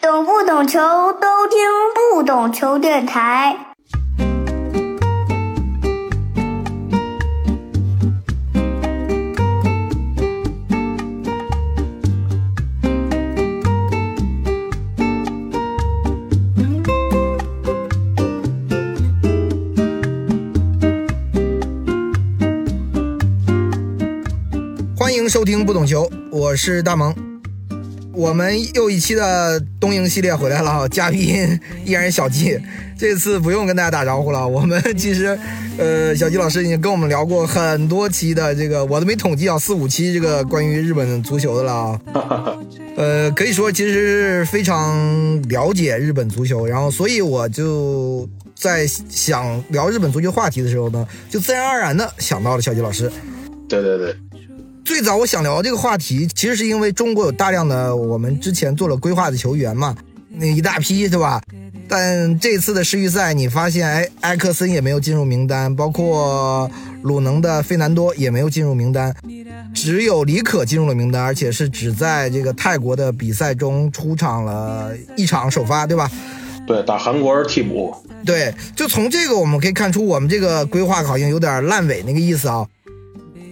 [0.00, 1.58] 懂不懂球都听
[2.14, 3.56] 不懂球电台。
[24.96, 27.27] 欢迎收听不懂球，我是大萌。
[28.18, 31.56] 我们又一期的东营系列回来了，嘉宾
[31.86, 32.58] 依然是小季。
[32.98, 35.38] 这次不用跟大家打招呼了，我们其实，
[35.78, 41.72] 呃，小季老师已经跟我们聊过很多期的这个，我都没统计啊，四五期这个关于日本足球的了
[42.12, 42.58] 啊。
[42.98, 53.08] 呃，可以说其实是非常了解日本足球，然后所以我就在想聊日本足球话题的时候呢，就自然而然的想到了小季老师。
[53.68, 54.16] 对对对，
[54.88, 59.94] 最早我想聊这个话题，其实是因为中国有大量的我们之前做了规划的球员嘛，
[60.30, 61.42] 那一大批对吧？
[61.86, 66.70] 但这次的世预赛，你发现，哎，埃克森也没有进入名单，包括
[67.02, 69.14] 鲁能的费南多也没有进入名单，
[69.74, 76.10] 只有李可进入了名单，而且是只在这个泰国的比赛中出场了一场首发，对吧？
[76.66, 82.66] 对打韩国是替补，对，就从这个我们可以看出，我们这个规划好像有点烂尾那个意思啊。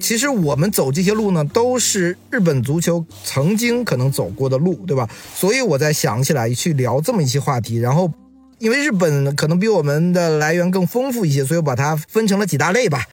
[0.06, 5.10] 其实我们走这些路呢，都是日本足球曾经可能走过的路，对吧？
[5.34, 8.12] 所以我在想起来去聊这么一些话题，然后
[8.60, 13.06] 因为日本可能比我们的来源更丰富一些，所以我把它分成了几大类吧，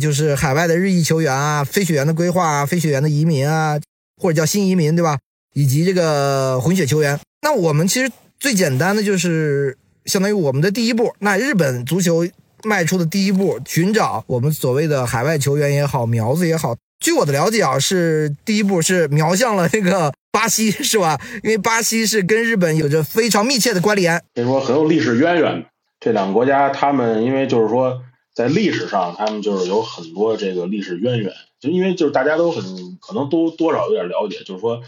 [0.00, 3.80] 就是海外的日裔球员啊、非血缘的规划啊、非血缘的移民啊，
[4.16, 5.18] 或者叫新移民，对吧？
[5.54, 7.18] 以及这个混血球员。
[7.42, 12.24] 那我们其实最简单的就是相当于我们的第一步，那日本足球。
[12.64, 16.76] 迈出的第一步，寻找我们所谓的海外球员也好，苗子也好。
[17.00, 21.16] 据我的了解啊，是第一步是瞄向了那个巴西，是吧？
[21.44, 25.64] 因为巴西是跟日本有着非常密切的关联，可以说很有历史渊源。
[26.00, 28.02] 这两个国家，他们因为就是说
[28.34, 31.32] 在历史上，他们就是有很多这个历史渊源。
[31.60, 32.64] 就因为就是大家都很
[33.00, 34.80] 可能都多少有点了解，就是说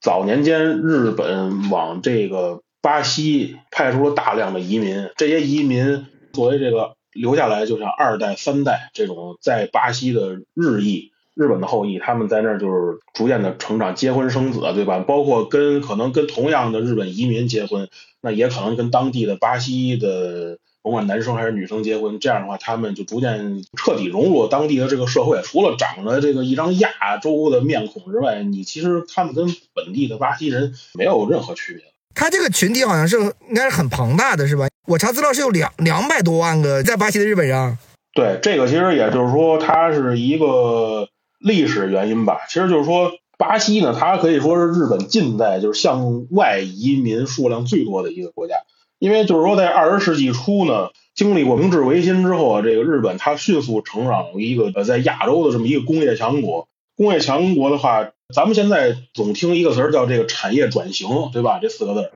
[0.00, 6.06] 早年间日本往这个巴西派出了大量的移民，这些移民。
[6.34, 14.98] 作为这个留下来，就像二代、三代这种在巴西的日裔、日本的后裔，他们在那儿就是逐渐的成长、结婚生子，对吧？
[14.98, 17.88] 包括跟可能跟同样的日本移民结婚，
[18.20, 22.18] 那也可能跟当地的巴西的甭管男生还是女生结婚。
[22.18, 25.40] 这样的话，他们就逐渐彻底融入当地的这个社会。
[25.42, 31.93] 除了长着这个一张亚洲的面孔之外，你其实他们跟本地的巴西人没有任何区别。
[32.14, 34.68] 他这个群体好像是应该是很庞大的，是吧？
[34.86, 37.78] 我查资料是有两两百多万个在巴西的日本人。
[38.14, 41.08] 对，这个其实也就是说，它是一个
[41.40, 42.40] 历史原因吧。
[42.48, 48.54] 其实就是说，巴西呢，它可以说是日本近代就是向外移民数量最多的一个国家。
[48.98, 56.68] 因为就是说，在二十世纪初呢，经历过明治维新之后啊，这个日本它迅速成长为一个呃在亚洲的这么一个工业强国。
[56.96, 58.10] 工业强国的话。
[58.32, 61.58] 咱们现在总听一个词儿叫这个产业转型，对吧？
[61.60, 62.10] 这四个字，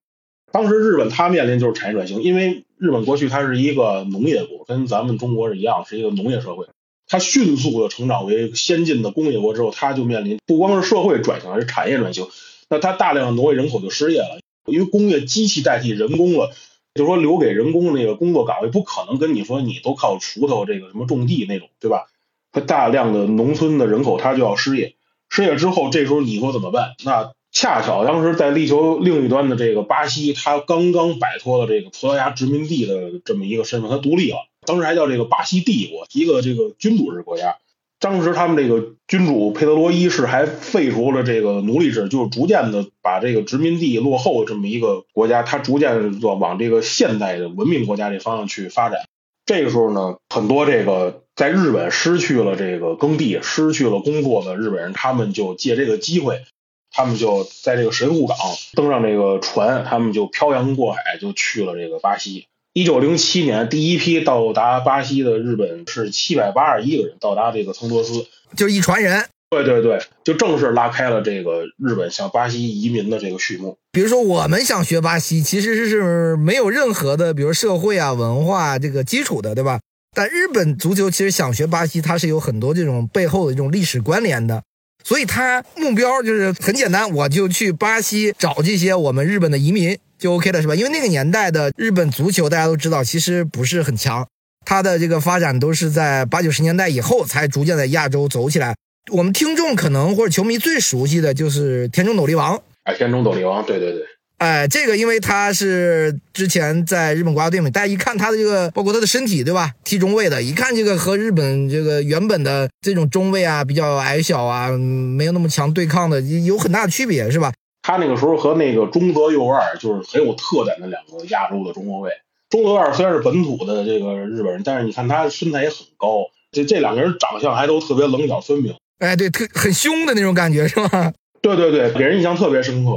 [0.51, 6.67] 当时日本它面临就是产业转型，因为日本过去它是一个农业国，跟咱们中国是一样，是一个农业社会。
[7.07, 12.27] 它迅速的成长为先进的工业国之后，它就面临不光是社会转型，还是产业转型。
[12.71, 16.51] 那它大量的挪位人口就失业了，因为工业机器代替人工了，
[16.95, 22.09] 就说留给人工那个工作岗位不可能跟你说你都靠锄头这个什么种地那种，对吧？
[22.51, 24.95] 它大量的农村的人口它就要失业。
[25.29, 26.95] 失业之后，这时候你说怎么办？
[27.05, 34.37] 那恰巧当时在地球另一端的这个巴西，他刚刚摆脱了这个葡萄牙殖民地的这么一个身份，他独立了。
[34.67, 37.57] 当时还叫这个巴西帝国，一个这个君主制国家。
[38.01, 49.01] 当时他们这个君主佩德罗一世还废除了这个奴隶制，就是逐渐的把这个殖民地落后这么一个国家，他逐渐往往这个现代的文明国家这方向去发展。
[49.49, 51.25] 这个时候呢，很多这个。
[51.39, 56.43] 在日本失去了这个耕地、失去了工作的日本人，他们就借这个机会，
[56.91, 58.37] 他们就在这个神户港
[58.73, 62.49] 登上这个船，他们就漂洋过海，就去了这个巴西。
[62.73, 68.27] 一九零七年，第一批到达巴西的日本是七百八十一个人到达这个曾多斯，
[68.57, 69.27] 就一船人。
[69.51, 73.79] 对对对，就正式拉开了这个日本向巴西移民的这个序幕。
[73.91, 79.81] 比如说，我们想学巴西，其实是没有任何的，比如社会啊、文化这个基础的，对吧？
[80.15, 84.63] 但日本足球其实想学巴西，它是有很多这种背后的这种历史关联的，
[85.03, 90.75] 所以它目标就是很简单，我就去巴西找这些我们日本的移民就 OK 了，是吧？
[90.75, 94.27] 因为那个年代的日本足球大家都知道，其实不是很强，
[94.67, 98.75] 它的这个发展都是在八九十年代以后才逐渐在亚洲走起来。
[99.11, 104.03] 我们听众可能或者球迷最熟悉的就是田中斗笠王，哎，田中斗笠王，对对对。
[104.39, 109.73] 哎，这个因为他是之前在日本国家队嘛，大家一看他的这个，包括他的身体，对吧？
[109.83, 117.53] 踢中卫的，一看这个和日本这个原本的这种中卫啊，比较矮小啊，没有那么强对抗的，有很大的区别，是吧？
[117.83, 122.13] 他那个时候和那个中泽佑二就是很有特点的两个亚洲的中后卫。
[122.49, 128.77] 中泽佑二虽然是本土的这个日本人，但是你看他身材也很高，这这两个人长相还都特别棱角分明。
[128.99, 131.13] 哎，对，特很凶的那种感觉，是吧？
[131.41, 132.91] 对对对，给人印象特别深刻。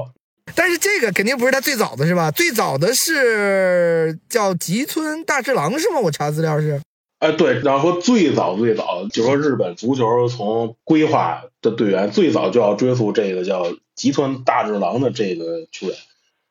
[0.56, 2.32] 但是这个肯定不是他最早的是吧？
[2.32, 6.00] 最早的是叫吉村大治郎是吗？
[6.00, 6.82] 我查资料是。
[7.20, 15.96] 哎，对，然后说最早最早，就说日本足球从规划的队员最早就要追溯这个叫吉村大治郎的这个球员，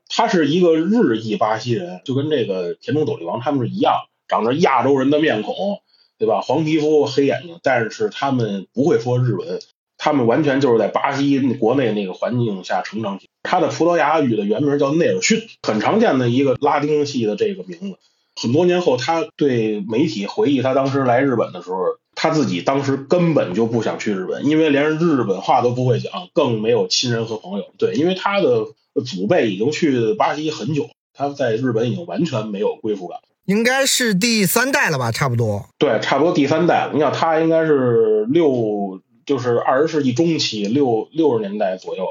[0.08, 3.94] 他是一个日裔巴西人，就跟这个田中斗笠王他们是一样，
[4.29, 5.82] 长着亚洲人的面孔，
[6.21, 6.43] 对吧？
[6.43, 9.59] 黄皮肤黑眼睛，但是他们不会说日文。
[9.97, 13.29] 他们完全就是在巴西国内那个环境下成长起。
[13.43, 17.97] 他的葡萄牙语的原名叫内尔逊，很常见的一个拉丁系的这个名字。
[18.41, 21.79] 很多年后，他对媒体回忆他当时来日本的时候，
[22.15, 27.67] 他自己当时根本就不想去日本，因为连日本话都不会讲，更没有亲人和朋友。
[27.79, 28.67] 对，因为他的
[29.07, 33.21] 祖辈已经去巴西很久，他在日本已经完全没有归属感。
[33.50, 35.11] 应该是第三代了吧？
[35.11, 35.69] 差不多。
[35.79, 36.93] 对，差不多第三代了。
[36.94, 39.00] 你想，他应该是六。
[39.26, 42.05] 就是二十世纪中期六六十年代左右，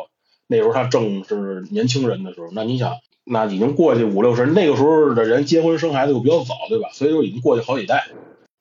[0.48, 2.48] 那时候他正是年轻人的时候。
[2.54, 2.94] 那你想，
[3.26, 6.88] 那已经过去五六十，那个时候的人结婚生孩子又比较早，对吧？
[6.94, 8.08] 所以说已经过去好几代。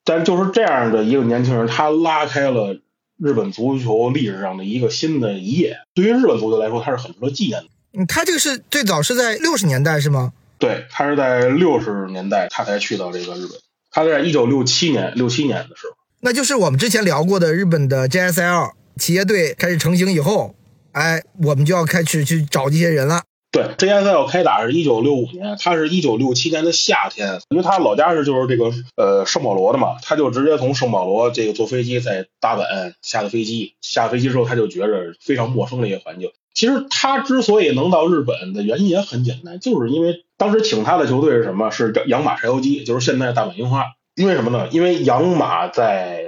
[0.04, 2.80] 但就是这样的一个年轻人，他拉开了
[3.16, 5.76] 日本足球历史上的一个新的一页。
[5.94, 7.68] 对于日本足球来说，他是很值得纪念的。
[7.92, 10.32] 嗯，他这个是最早是在六十年代是吗？
[10.58, 13.58] 对，他是在六十年代他才去到这个日本。
[13.90, 15.96] 他在一九六七年六七年的时候。
[16.20, 20.54] 那就是我们之前聊过的日本的 JSL 企业队开始成型以后，
[20.92, 23.22] 哎，我们就要开始去找这些人了。
[23.50, 36.30] 对，JSL 开打是一九六五年，他是一九六七年的夏天，因为他老家是就是这个呃圣保罗的嘛，他就直接从圣保罗这个坐飞机在大阪下的飞机，下飞机之后他就觉着非常陌生的一个环境。
[36.54, 41.70] 其实他之所以能到日本的原因也很简单，就是因为当时请他的球队是什么？
[41.70, 43.84] 是养马柴油机，就是现在大阪樱花。
[44.14, 44.68] 因为什么呢？
[44.72, 46.24] 因为养马在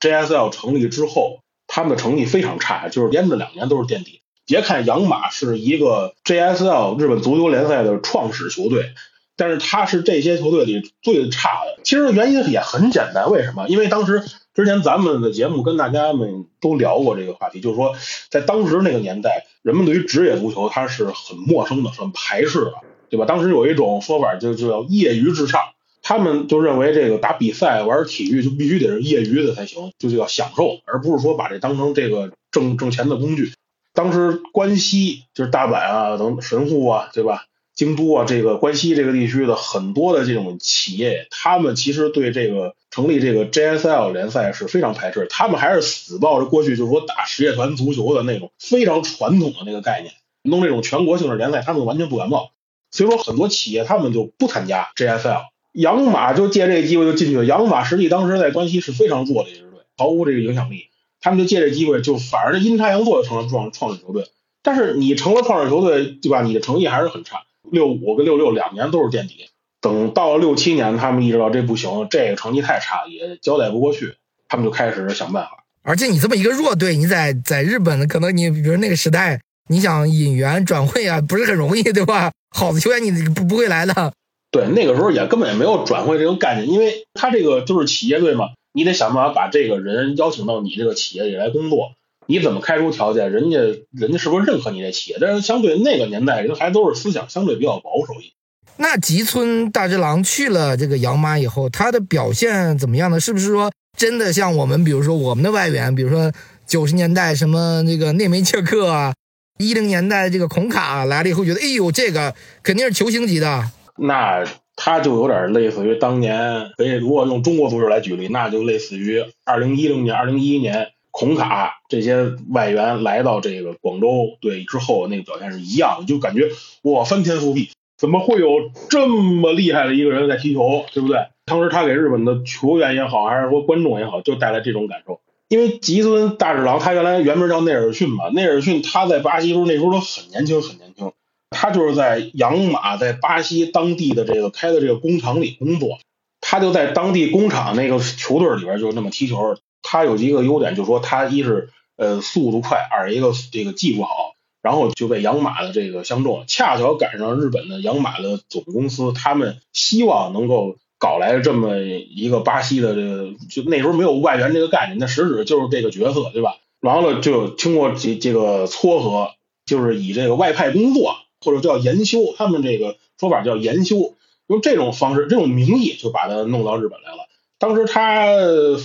[0.00, 4.22] JSL 成立之后，他们的成绩非常差，就是连着两年都是垫底。
[4.46, 8.94] 别看养马是一个 JSL 日本足球联赛的创始球队，
[9.36, 11.82] 但是他是这些球队里最差的。
[11.82, 13.68] 其实原因也很简单，为什么？
[13.68, 14.22] 因为当时
[14.54, 17.94] 之前咱们的节目跟大家们都聊过这个话题，就是说
[18.30, 22.72] 在当时那个年代，人们对于职业足球它是很陌生的，很排斥的，
[23.10, 23.26] 对吧？
[23.26, 25.60] 当时有一种说法就就叫业余至上。
[26.06, 33.54] 他们就认为这个打比赛玩体育就必须得是业余的才行，就叫享受，而不是说把这当成这个挣挣钱的工具。
[33.94, 37.46] 当时关西就是大阪啊等神户啊，对吧？
[37.74, 52.50] 京都啊，这个关西这个地区的很多的这种企业，他们其实对这个成立这个 JSL 联赛是非常排斥，他们还是死抱着过去就是说打实业团足球的那种非常传统的那个概念，弄这种全国性的联赛，他们完全不感冒。
[52.90, 55.42] 所以说很多企业他们就不参加 JSL。
[55.72, 57.44] 养马就借这个机会就进去了。
[57.44, 60.90] 养马实际当时在关西是非常弱的一支队，毫无这个影响力。
[61.20, 64.28] 他们就借这机会，就反而阴差阳错成了创创始球队。
[64.62, 66.42] 但是你成了创始球队，对吧？
[66.42, 69.48] 你的成绩还是很差，六五跟六六两年都是垫底。
[69.80, 74.14] 等到了六七年，他们意识到这不行，这个成绩太差，也交代不过去，
[74.48, 75.64] 他们就开始想办法。
[75.82, 82.32] 而且你这么一个弱队，你在在日本可能你比如那个时代，你想引援转会啊，不是很容易，对吧？
[82.56, 84.14] 好的球员你不不会来的。
[84.50, 91.92] 对，那个时候也根本也没有转会这个概念，因为他这个就是企业队嘛，你得想办法把这个人邀请到你这个企业里来工作。
[92.26, 93.58] 你怎么开出条件，人家
[93.92, 95.18] 人家是不是认可你这企业？
[95.20, 98.32] 但是相对那个年代，人还都是思想相对比较保守一点。
[98.76, 103.20] 那吉村大之郎去了这个养马以后，他的表现怎么样呢？
[103.20, 106.32] 是不是说真的像我们，比如说我们的外援，比如说
[106.66, 109.14] 九十年代什么那个内梅切克啊，
[109.58, 113.70] 一零年代这个孔卡来了以后，觉得哎呦，这个肯定是球星级的。
[113.96, 126.50] 那他就有点类似于当年，可以如果用中国足球来举例，那就类似于二零一零年、二零一一年孔卡这些外援来到这个广州队之后，那个表现是一样，就感觉
[126.82, 128.48] 哇翻天覆地，怎么会有
[128.90, 131.28] 这么厉害的一个人在踢球，对不对？
[131.44, 135.20] 当时他给日本的球员也好，还是说观众也好，就带来这种感受。
[135.48, 141.12] 因为吉村大治郎他原来原名叫内尔逊嘛，内尔逊他在巴西时候那时候都很年轻，很年轻。
[141.50, 146.00] 他就是在养马在巴西当地的这个开的这个工厂里工作，
[146.40, 149.56] 他就在当地工厂那个球队里边就那么踢球。
[149.84, 154.34] 他有一个优点，就是说他一是呃速度快，二一个这个技术好。
[154.64, 166.56] 然后就被养马的这个相中，恰巧赶上日本的养马的总公司，他们希望能够搞来这么一个巴西的这个，就那时候没有外援这个概念，那实质就是这个角色，对吧？
[166.80, 169.32] 完了就经过这这个撮合，
[169.66, 174.14] 就是以这个外派工作或者叫研修，他们这个说法叫研修，
[174.46, 177.28] 用这种方式、这种名义就把他弄到日本来了。
[177.64, 178.26] 当时他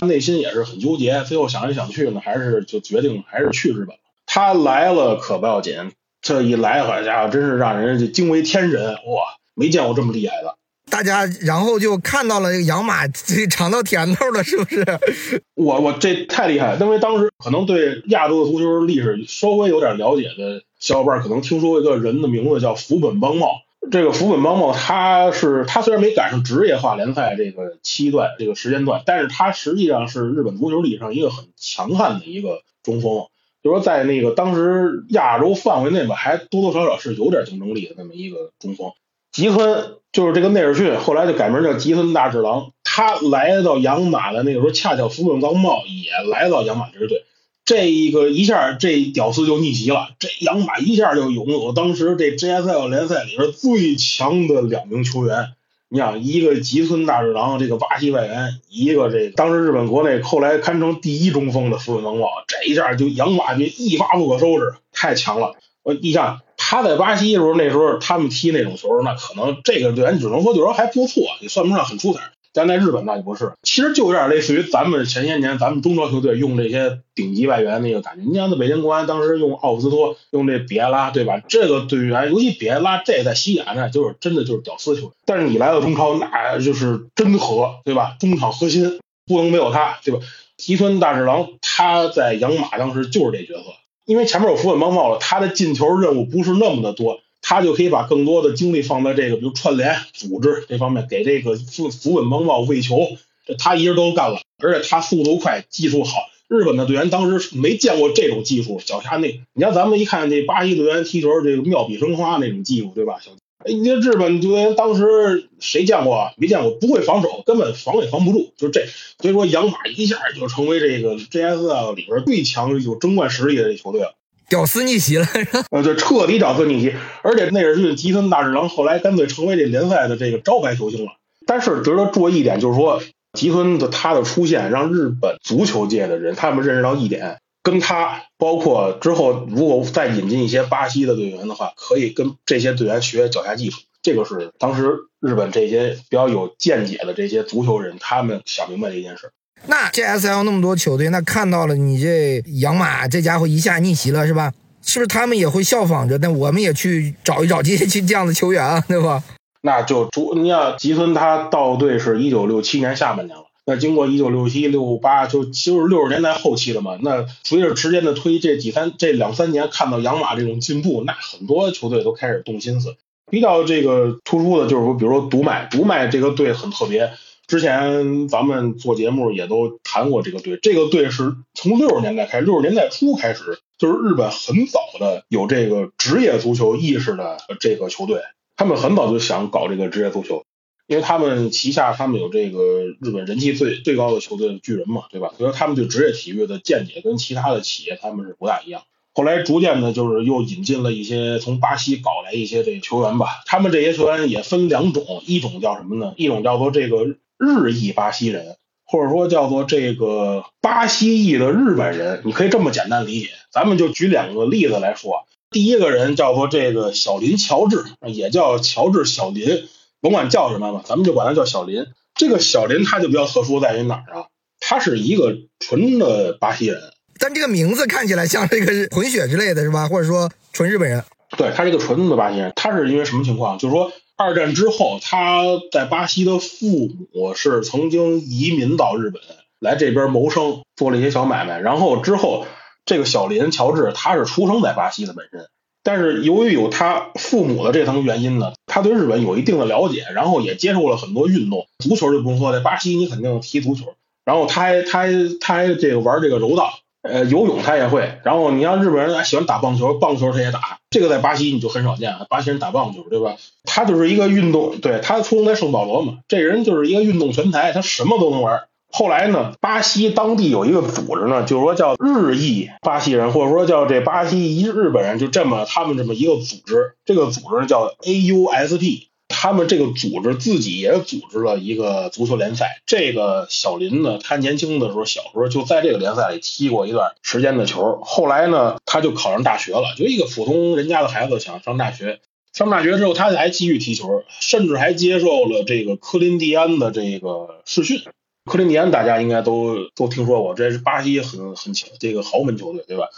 [0.07, 3.97] 内心也是很纠结，最后想来想去呢，还是就决定还是去日本。
[4.25, 9.35] 他来了可不要紧，这一来，好家伙，真是让人就惊为天人哇！
[9.53, 10.55] 没见过这么厉害的。
[10.89, 14.85] 大家然后就看到了这个养马这尝到甜头了，是不是？
[15.55, 23.49] 我我这太厉害，因为当时可能对亚洲的足球历史稍微有点了解的小伙伴，可能听说一个人的名字叫福本邦茂。
[23.91, 33.27] 这个福本邦茂，他是他虽然没赶上职业化联赛这个期段这个时间段，但是他实际上是日本足球历史上一个很强悍的一个中锋。
[33.63, 38.91] 就说在那个当时亚洲范围内吧，还多多少少是有点竞争力的那么一个中锋。
[39.31, 42.71] 吉村就是这个内尔逊，后来就改名叫吉村大治郎。
[42.83, 47.25] 他来到养马的那个时候，恰巧福本邦茂也来到养马支队，
[47.69, 55.49] 这一个一下这屌丝就逆袭了，这养马一下就拥有当时这 JSL 联赛里边最强的两名球员。
[55.87, 65.55] 你想一个吉村大治郎，这个巴西外援，一个这个当时日本国内后来堪称第一中锋的福本刚茂，这一下就养马军一发不可收拾，太强了。
[65.83, 72.31] 我你想他在巴西的时候，那时候他们踢那种球，那可能这个队员只能说就说还不错，也算不上很出彩。
[72.51, 78.23] 但在日本那就不是，其实就有点类似于咱们前些年咱们中超球队用这些顶级外援那个感觉。
[78.27, 81.39] 你像在北京国安当时用奥夫斯托，用这比埃拉，对吧？
[81.47, 85.11] 这个队员，尤其比埃拉，这在西甲呢，就是真的就是屌丝球员。
[85.25, 88.15] 但是你来到中超，那就是真核，对吧？
[88.19, 90.19] 中场核心不能没有他，对吧？
[90.57, 93.65] 吉村大治郎他在养马当时就是这角色，
[94.05, 97.21] 因为前面有福本邦茂了，他的进球任务不是那么的多。
[97.49, 106.29] 他就可以把更多的精力放在这个，比如串联、组织这方面，给这个福福本邦茂喂球，这他一人都干了，而且他速度快，技术好。
[106.47, 113.17] 日本的队员当时没见过这种技术，脚下那，你看咱们一看这巴西队员踢球，这个妙笔生花那种技术，对吧？
[113.19, 113.31] 小，
[113.65, 116.31] 哎，你这日本队员当时谁见过？
[116.37, 118.85] 没见过，不会防守，根本防也防不住，就这。
[119.17, 124.13] 所以说，养马一下就成为这个 JSL 里边最强、有争冠实力的球队了。
[124.49, 125.25] 屌丝逆袭了，
[125.71, 131.11] 呃，对彻底屌丝逆袭，而且内尔逊吉森大治郎后来干脆成为这联赛的这个招牌球星了。
[131.45, 133.01] 但是值得注意一点，就是说
[133.33, 143.79] 吉村的他的出现，让日本足球界的人他们认识到一点，跟他包括之后如果再引进一些巴西的队员的话，可以跟这些队员学脚下技术。
[144.01, 149.31] 这个是当时日本这些比较有见解的这些足球人他们想明白的一件事。
[149.67, 154.53] 那 GSL 那么多球队，那看到了你这养马这家伙一下逆袭了，是吧？
[154.81, 156.17] 是不是他们也会效仿着？
[156.19, 159.23] 那我们也去找一找这些 这样的球员啊，对吧？
[159.61, 166.97] 那就主你看吉村他到队是一九六七年下半年了，那经过一九六七六八就就是六十年代后期了嘛。
[167.01, 172.95] 那随着时间的推，这几三这两三年看到养马这种进步，那很多球队都开始动心思。
[173.29, 177.11] 比较这个突出的就是说，比如说独麦，独麦这个队很特别。
[177.49, 188.21] 之前咱们做节目也都谈过这个队，这个队是从六十年代开，六十年代初开始，就是日本很早的有这个职业足球意识的这个球队，
[188.55, 190.43] 他们很早就想搞这个职业足球，
[190.85, 195.33] 因为他们旗下他们有这个日本人气最最高的球队巨人嘛，对吧？
[195.35, 198.83] 所以他们对职业体育的见解跟其他的企业他们是不大一样。
[199.15, 206.13] 后来逐渐的，就是又引进了一些从巴西搞来一些这个球员吧，他们这些球员也分两种，一种叫什么呢？
[206.15, 207.15] 一种叫做这个。
[207.39, 213.29] 日裔巴西人，或者说叫做这个巴西裔的日本人，你可以这么简单理解。
[213.51, 215.25] 咱们就举两个例子来说。
[215.49, 219.67] 第一个人叫做这个小林乔治，也叫乔治小林，
[220.01, 221.87] 甭管叫什么吧，咱们就管他叫小林。
[222.13, 224.25] 这个小林他就比较特殊在于哪儿啊？
[224.59, 229.87] 他是一个纯的巴西人，但这个名字看起来像这个混血之类的是吧？
[229.87, 231.03] 或者说纯日本人？
[231.37, 233.57] 对他是一个纯的巴西人，他是因为什么情况？
[233.57, 233.91] 就是说。
[234.21, 239.21] 二战之后，他在巴西的父母是曾经移民到日本
[239.59, 241.61] 来这边谋生，做了一些小买卖。
[241.61, 242.45] 然后之后，
[242.83, 245.47] 这个小林乔治他是出生在巴西的本身，
[245.83, 253.95] 但是由于有他父母的这层原因呢，他对日本有一定的了解，然后也接受了很多运动，足球就不用说，在巴西你肯定踢足球。
[254.25, 256.73] 然后他还他还他还这个玩这个柔道。
[257.01, 263.35] 呃，游泳他也会，然后你像日本人还喜欢打棒球，棒球他也打，这个在巴西你就很少见，巴西人打棒球，对吧？
[263.63, 276.95] 他就是一个运动，对他出生在圣保罗嘛，这人就是一个运动全才，他什么都能玩，后来呢，巴西当地有一个组织呢，就是说叫日裔巴西人，或者说叫这巴西一日本人，就这么他们这么一个组织。
[277.05, 282.81] 这个组织叫 AUSP，他们这个组织自己也组织了一个足球联赛。
[282.85, 288.01] 这个小林呢，他年轻的时候，小时候就在这个联赛里踢过一段时间的球。
[288.03, 292.19] 后来呢，他就考上大学了，就一个普通人家的孩子想上大学。
[292.51, 298.01] 上大学之后，他还继续踢球，甚至还接受了这个科林蒂安的这个试训。
[298.45, 303.09] 科林蒂安大家应该都都听说过，这是巴西很很强这个豪门球队，对吧？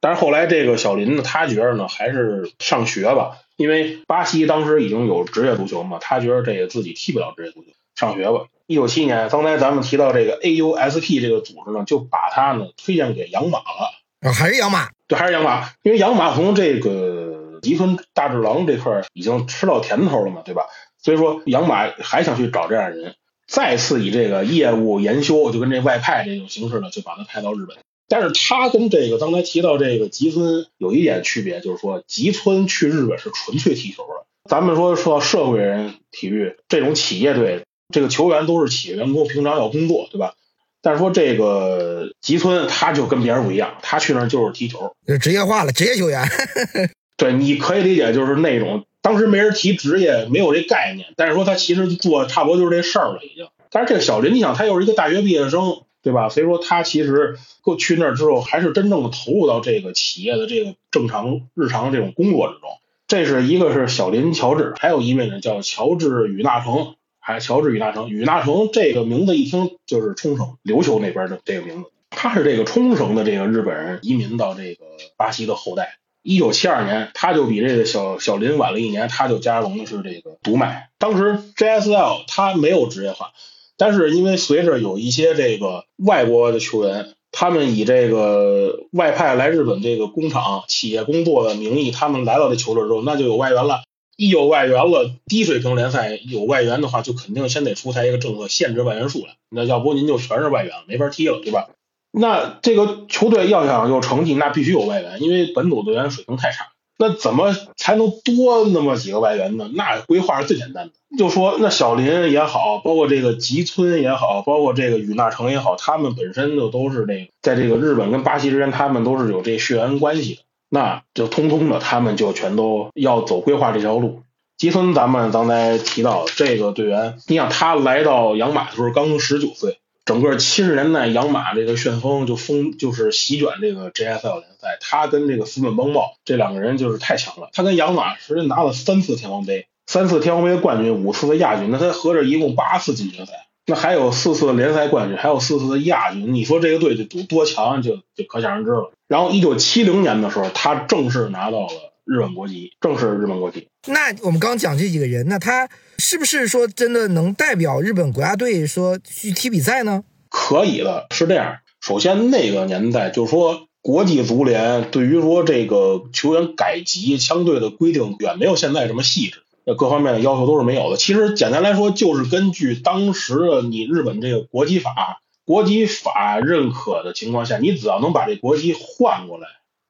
[0.00, 8.46] 但是后来这个小林呢，他觉得呢，还是上学吧，因为巴西当时已经有职业足球嘛，他觉得这个自己踢不了职业足球，上学吧。
[8.66, 13.92] 一九七年，刚才咱们提到这个 AUSP 这个组织呢，就把他呢推荐给养马了。
[14.20, 14.88] 啊，还是养马？
[15.06, 20.66] 对，还是养马，因为养马从这个吉村大治郎这块已经吃到甜头了嘛，对吧？
[21.00, 23.14] 所以说养马还想去找这样的人。
[23.46, 27.76] 再次以这个业务研修，就跟这外派这种形式呢，就把他派到日本。
[28.08, 34.26] 但是他跟这个刚才提到这个吉村有一点区别，就是说吉村去日本是纯粹踢球的。
[34.48, 40.34] 咱们说说到社会人体育这种企业队，这个球员都是企业员工，平常要工作，对吧？
[40.82, 46.22] 但是说这个吉村他就跟别人不一样，他去那儿就是踢球，就职业化了，职业球员。
[47.16, 48.84] 对，你可以理解就是那种。
[49.02, 53.48] 当时没人提职业，没有这概念，但是说他其实做差不多就是这事儿了，已经。
[53.70, 56.28] 但是这个小林，你想他又是一个大学毕业生，对吧？
[56.28, 62.70] 所以说他其实过去那儿之后，还是真正的投入到这个企业的这个正常日常这种工作之中。
[63.08, 68.08] 这是一个是小林乔治，还有一位呢叫乔治与纳成，还乔治与纳成。
[68.08, 74.84] 与纳成这个名字一听就是冲绳琉球那边的这个名字，他是这个冲绳的这个日本人移民到这个
[75.16, 75.98] 巴西的后代。
[76.22, 80.88] 一九七二年，他就比这个小小林晚了一年，他就加盟的是这个独麦。
[80.98, 83.32] 当时 JSL 他没有职业化，
[83.76, 93.82] 但是因为随着有一些这个外国的球员，他们以这个外派来日本这个工厂企业工作的名义，他们来到这球队之后，那就有外援了。
[94.16, 99.34] 一有外援了，低水平联赛有外援的话，就肯定先得出台一个政策，限制外援数量。
[99.50, 101.68] 那要不您就全是外援，没法踢了，对吧？
[102.12, 106.68] 那这个球队要想有成绩，那必须有外援，因为本土队员水平太差。
[106.98, 109.68] 那怎么才能多那么几个外援呢？
[109.74, 124.22] 那规划是最简单的，就说那小林也好，包括这个吉村也好，包括这个宇纳成也好，他们本身就都是这个在这个日本跟巴西之间，他们都是有这血缘关系的，那就通通的，他们就全都要走规划这条路。
[124.56, 129.78] 吉村，咱们刚才提到这个队员，你想他来到养马的时候刚十九岁。
[130.06, 134.78] 整个七十年代，养马这个旋风就风就是席卷这个 JSL 联赛。
[134.80, 137.50] 他跟这个福本邦茂这两个人就是太强了。
[137.52, 141.72] 他跟养马实际拿了三次天王杯，三次天王杯冠军，五次的亚军。
[141.72, 143.32] 那他合着一共八次进决赛，
[143.66, 146.32] 那还有四次联赛冠军，还有四次的亚军。
[146.32, 148.92] 你说这个队就多多强，就就可想而知了。
[149.08, 151.85] 然后一九七零年的时候，他正式拿到了。
[152.06, 153.68] 日本国籍，正是日本国籍。
[153.86, 160.04] 那我们刚讲这几个人，那他是不是说真的能代表日本国家队说去踢比赛呢？
[160.30, 161.58] 可以的，是这样。
[161.80, 170.96] 首先那个年代，就是说国际足联对于说这个球员改籍相对的规定远没有现在这么细致，那各方面的要求都是没有的。
[170.96, 179.48] 其实简单来说，就是根据当时的你日本这个国籍法，国籍法认可的情况下，你只要能把这国籍换过来。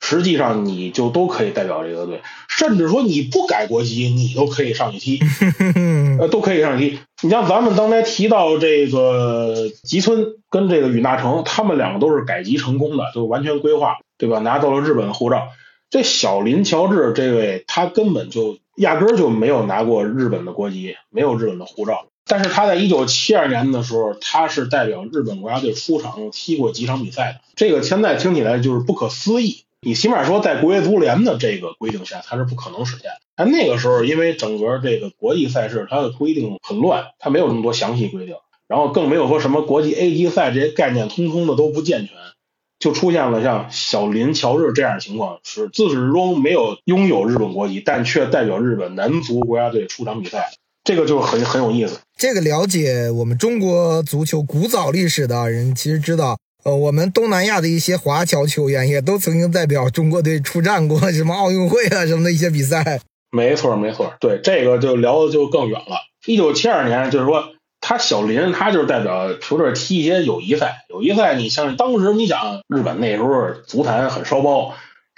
[0.08, 5.18] 实际上你就都可以代表这个队，甚至说你不改国籍，你都可以上去踢，
[6.20, 6.98] 呃，都可以上去踢。
[7.22, 14.38] 你像咱们刚才提到这个吉村跟这个宇纳成，他们两个都是改籍成功的，就完全规划，对吧？
[14.38, 15.48] 拿到了日本的护照。
[15.90, 22.06] 这小林乔治这位，他根本就压根儿就没有拿过日本的国籍，没有日本的护照。
[22.28, 27.40] 但是他在一九七二年的时候，他是代表日本国家队出场踢过几场比赛的。
[27.56, 29.64] 这个现在听起来就是不可思议。
[29.82, 33.10] 你起码说，在国际足联的这个规定下，它是不可能实现。
[33.36, 38.34] 但那个时候，因为整个这个国际赛事它的规定很乱，它没有那么多详细规定，
[38.66, 42.16] 然后更没有说什么国际 A 级赛这些概念，通通的都不健全，
[42.80, 52.00] 就出现了像小林乔治这样的情况，是自始至终没有拥有日本国籍，但却代表日本男足国家队出场比赛，这个就很很有意思。
[52.16, 56.38] 这个了解我们中国足球古早历史的人，其实知道。
[56.66, 63.00] 呃，我们东南亚的一些华侨球员也都曾经代表中国队出战过什么奥运会啊什么的一些比赛。
[63.30, 65.98] 没错，没错，对这个就聊的就更远了。
[66.26, 67.50] 一九七二年，就是说
[67.80, 70.84] 他小林，他就是代表球队踢一些友谊赛。
[70.88, 74.74] 友谊赛，你像当时你想，日本那时候足坛很烧包，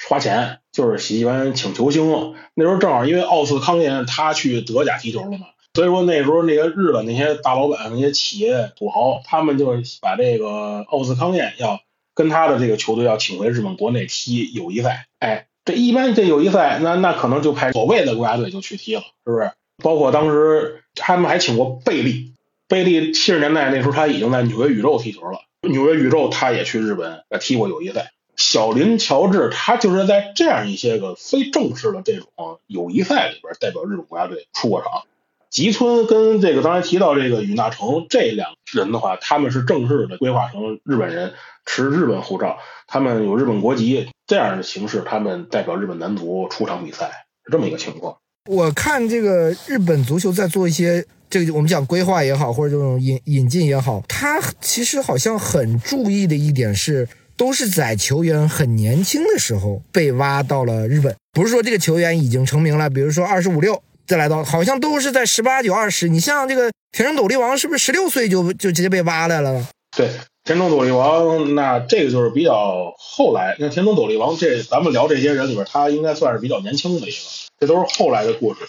[0.07, 2.35] 花钱，就是喜欢请球星。
[2.53, 11.81] 那时候正好因为奥斯康年他去德甲踢球了嘛，所以说那时候那个日本那些大老板、那些企业土豪，他们就把这个奥斯康彦要
[12.15, 15.07] 跟他的这个球队要请回日本国内踢友谊赛。
[15.21, 19.53] 哎，这一般这友谊赛，那那可能就派所谓的国家队就去踢了，是不是？
[19.83, 22.35] 包括当时他们还请过贝利，
[22.67, 28.11] 贝利七十年代那时候他已经在纽约宇宙踢球了，纽约宇宙他也去日本踢过友谊赛。
[28.35, 35.05] 小林乔治他就是在这样一些个非正式的这种友谊赛里边代表日本国家队出过场。
[35.51, 41.33] 吉村跟这个刚才提到这个宇纳成这两人的话，他们是正式的规划成日本人，
[41.65, 48.17] 持日本护照，他们有日本国籍这样的形式，他们代表日本男足出场比赛是这么一个情况。
[48.51, 57.09] 我看这个日本足球在做一些这个我们讲规划也好，或者这种引引进也好，他其实好像很注意的一点是。
[57.39, 66.09] 都是在球员很年轻的时候被挖到了日本，不是说这个球员已经成名了，比如说二十五六再来到，好像都是在十八九二十。
[66.09, 69.69] 你像这个田中斗笠王，是不是十六岁就就直接被挖来了？
[69.95, 70.09] 对，
[70.45, 73.55] 田中斗笠王，那这个就是比较后来。
[73.59, 77.17] 那田中斗笠王，这咱们聊这些人里边，他应该算是比较年轻的一个，
[77.61, 78.61] 这都是后来的故事。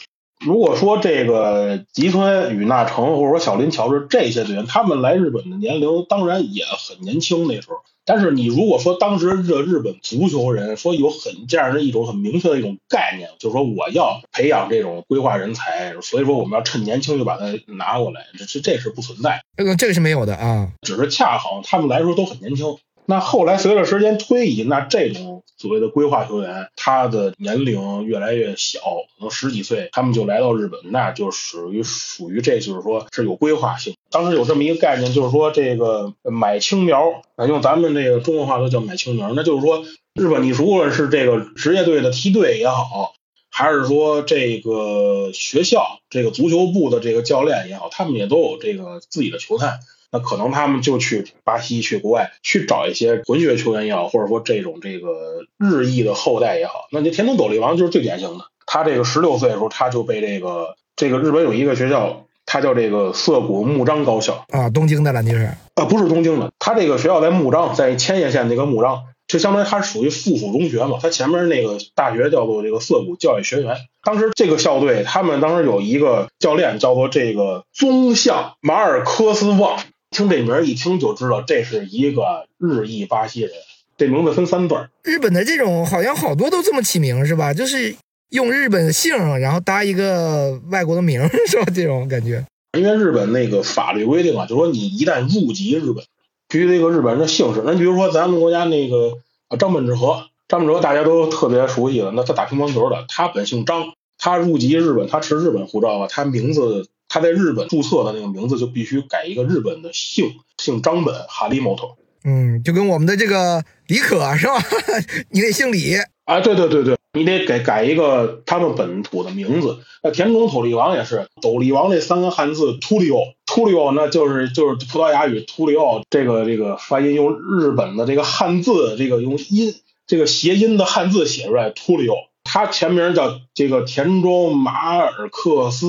[0.45, 7.78] 如果说这个吉村与那成，或者说小林乔治这些队员，他们来日本的年龄当然也很年轻，那时候。
[8.06, 22.78] 但是你如果说当时这日本足球人说有很这样的一种很明确的一种概念，就是说我要培养这种规划人才，所以说我们要趁年轻就把它拿过来，这这这是不存在，这个这个是没有的啊，只是恰好他们来说都很年轻。
[23.10, 33.95] 那后来随着时间推移，那这种所谓的规划球员，他的年龄越来越小，可能十几岁，他们就来到日本，那就属于属于这就是说是有规划性。
[34.12, 43.15] 当时有这么一个概念，就是说这个买青苗，用咱们这个中国话都叫买青苗，那就是说日本你无论是这个职业队的梯队也好，
[43.50, 49.80] 还是说这个学校这个足球部的这个教练也好，他们也都有这个自己的球探。
[50.12, 55.10] 那可能他们就去巴西、去国外去找一些混血球员也好，或者说这种这个
[55.58, 56.88] 日裔的后代也好。
[56.91, 58.45] 那这田中斗笠王就是最典型的。
[58.65, 66.52] 他这个十六岁的时候，他就被这个这个日本有一个学校，他叫这个涩谷木章高校啊，东京的了，就是啊，不是东京的。
[66.60, 71.00] 他这个学校在木章，在千叶县那个木章，就相当于它属于附属中学嘛。
[71.02, 73.76] 他前面那个大学叫做这个涩谷教育学院。
[74.04, 79.80] 当时这个校队，他们当时有一个教练叫做这个宗相马尔科斯旺。
[80.12, 83.52] 听这名一听就知道，这是一个日裔巴西人。
[83.98, 84.89] 这名字分三段。
[85.04, 87.54] 日本的这种好像好多都这么起名是吧？
[87.54, 87.95] 就是
[88.30, 91.65] 用日本姓，然后搭一个外国的名是吧？
[91.76, 92.45] 这种感觉。
[92.78, 96.04] 因为日本那个法律规定啊，就是说你一旦入籍日本，
[96.48, 97.62] 必须得一个日本人的姓氏。
[97.65, 99.17] 那比如说咱们国家那个
[99.48, 102.12] 啊张本智和，张本智和大家都特别熟悉了。
[102.15, 106.88] 那他打乒乓球的，他本姓张，他入籍日本，他持日本护照啊，他名字。
[107.10, 111.98] 他在日本注册的那个名字就必须改一个日本的姓，姓张本，哈利摩托。
[112.24, 114.54] 嗯，就跟我们的这个李可是吧？
[115.32, 115.95] 你得姓李
[116.26, 116.39] 啊？
[116.41, 119.80] 对对对对，你得给改一个他们本土的名字。
[120.04, 129.74] 那田中斗笠王也是，斗笠王这三个汉字秃里奥，秃里奥那就是就是葡萄牙语秃里奥，这个这个发音用日本的这个汉字，这个用音
[130.06, 132.15] 这个谐音的汉字写出来秃里奥。
[132.43, 135.88] 他前名叫这个田中马尔克斯。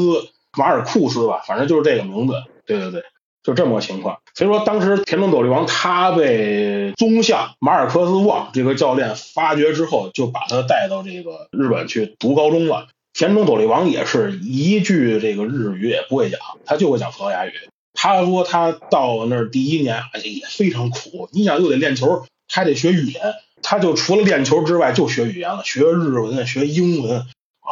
[0.57, 2.35] 马尔库斯吧，反正就是这个名字。
[2.67, 3.03] 对对对，
[3.43, 4.19] 就这么个情况。
[4.35, 12.89] 所以说，当时田中斗笠王他被宗相马尔克斯旺这个教练发掘之后，就把他带到这个日本去读高中了。
[13.13, 17.53] 田中斗笠王也是一句这个日语也不会讲，他就会讲葡萄牙语。
[17.93, 23.21] 他说他到那儿第一年也非常苦，你想又得练球，还得学语言，
[23.63, 27.27] 他就除了练球之外就学语言了，学日文，学英文。